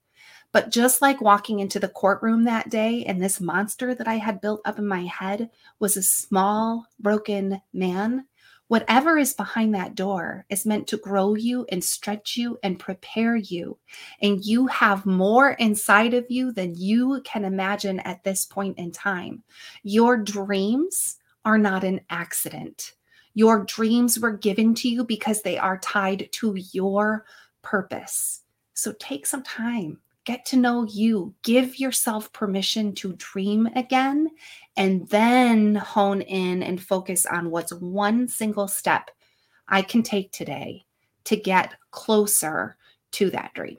But 0.52 0.70
just 0.70 1.02
like 1.02 1.20
walking 1.20 1.60
into 1.60 1.80
the 1.80 1.88
courtroom 1.88 2.44
that 2.44 2.70
day, 2.70 3.04
and 3.04 3.20
this 3.22 3.40
monster 3.40 3.94
that 3.94 4.06
I 4.06 4.14
had 4.14 4.40
built 4.40 4.60
up 4.64 4.78
in 4.78 4.86
my 4.86 5.04
head 5.04 5.50
was 5.80 5.96
a 5.96 6.02
small, 6.02 6.86
broken 7.00 7.60
man, 7.72 8.26
whatever 8.68 9.18
is 9.18 9.34
behind 9.34 9.74
that 9.74 9.94
door 9.94 10.46
is 10.48 10.66
meant 10.66 10.86
to 10.88 10.96
grow 10.96 11.34
you 11.34 11.66
and 11.70 11.82
stretch 11.84 12.36
you 12.36 12.58
and 12.62 12.78
prepare 12.78 13.36
you. 13.36 13.78
And 14.22 14.44
you 14.44 14.66
have 14.68 15.06
more 15.06 15.50
inside 15.52 16.14
of 16.14 16.30
you 16.30 16.52
than 16.52 16.74
you 16.74 17.20
can 17.24 17.44
imagine 17.44 18.00
at 18.00 18.24
this 18.24 18.44
point 18.44 18.78
in 18.78 18.90
time. 18.90 19.42
Your 19.82 20.16
dreams 20.16 21.16
are 21.44 21.58
not 21.58 21.84
an 21.84 22.00
accident. 22.10 22.94
Your 23.34 23.64
dreams 23.64 24.18
were 24.18 24.36
given 24.36 24.74
to 24.76 24.88
you 24.88 25.04
because 25.04 25.42
they 25.42 25.58
are 25.58 25.78
tied 25.78 26.28
to 26.32 26.56
your 26.72 27.26
purpose. 27.62 28.40
So 28.74 28.94
take 28.98 29.26
some 29.26 29.42
time 29.42 30.00
get 30.24 30.44
to 30.46 30.56
know 30.56 30.84
you, 30.84 31.34
give 31.42 31.78
yourself 31.78 32.32
permission 32.32 32.94
to 32.94 33.14
dream 33.14 33.66
again, 33.76 34.30
and 34.76 35.08
then 35.08 35.74
hone 35.74 36.22
in 36.22 36.62
and 36.62 36.82
focus 36.82 37.26
on 37.26 37.50
what's 37.50 37.72
one 37.72 38.26
single 38.28 38.68
step 38.68 39.10
I 39.68 39.82
can 39.82 40.02
take 40.02 40.32
today 40.32 40.84
to 41.24 41.36
get 41.36 41.74
closer 41.90 42.76
to 43.12 43.30
that 43.30 43.54
dream. 43.54 43.78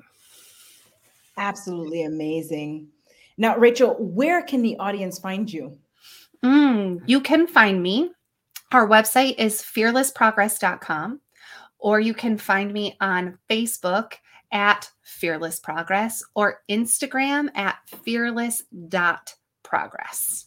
Absolutely 1.38 2.04
amazing. 2.04 2.88
Now, 3.38 3.58
Rachel, 3.58 3.96
where 4.00 4.42
can 4.42 4.62
the 4.62 4.78
audience 4.78 5.20
find 5.20 5.52
you? 5.52 5.78
Mm, 6.44 7.02
you 7.06 7.20
can 7.22 7.48
find 7.48 7.82
me. 7.82 8.12
Our 8.72 8.88
website 8.88 9.36
is 9.38 9.62
fearlessprogress.com, 9.62 11.20
or 11.80 12.00
you 12.00 12.14
can 12.14 12.38
find 12.38 12.72
me 12.72 12.96
on 13.02 13.38
Facebook 13.50 14.14
at 14.52 14.92
fearless 15.02 15.60
progress 15.60 16.24
or 16.36 16.60
Instagram 16.70 17.50
at 17.56 17.78
fearless.progress. 18.04 20.46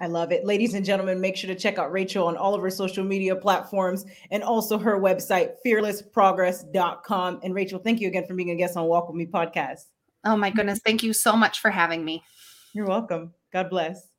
I 0.00 0.08
love 0.08 0.32
it. 0.32 0.44
Ladies 0.44 0.74
and 0.74 0.84
gentlemen, 0.84 1.20
make 1.20 1.36
sure 1.36 1.48
to 1.48 1.58
check 1.58 1.78
out 1.78 1.92
Rachel 1.92 2.26
on 2.26 2.36
all 2.36 2.54
of 2.54 2.62
her 2.62 2.70
social 2.70 3.04
media 3.04 3.36
platforms 3.36 4.04
and 4.30 4.42
also 4.42 4.76
her 4.76 5.00
website, 5.00 5.52
fearlessprogress.com. 5.64 7.40
And 7.42 7.54
Rachel, 7.54 7.78
thank 7.78 8.00
you 8.00 8.08
again 8.08 8.26
for 8.26 8.34
being 8.34 8.50
a 8.50 8.56
guest 8.56 8.76
on 8.76 8.86
Walk 8.86 9.08
With 9.08 9.16
Me 9.16 9.26
podcast. 9.26 9.84
Oh 10.24 10.36
my 10.36 10.50
goodness. 10.50 10.80
Thank 10.84 11.02
you 11.02 11.12
so 11.12 11.36
much 11.36 11.60
for 11.60 11.70
having 11.70 12.04
me. 12.04 12.24
You're 12.72 12.86
welcome. 12.86 13.34
God 13.52 13.70
bless. 13.70 14.13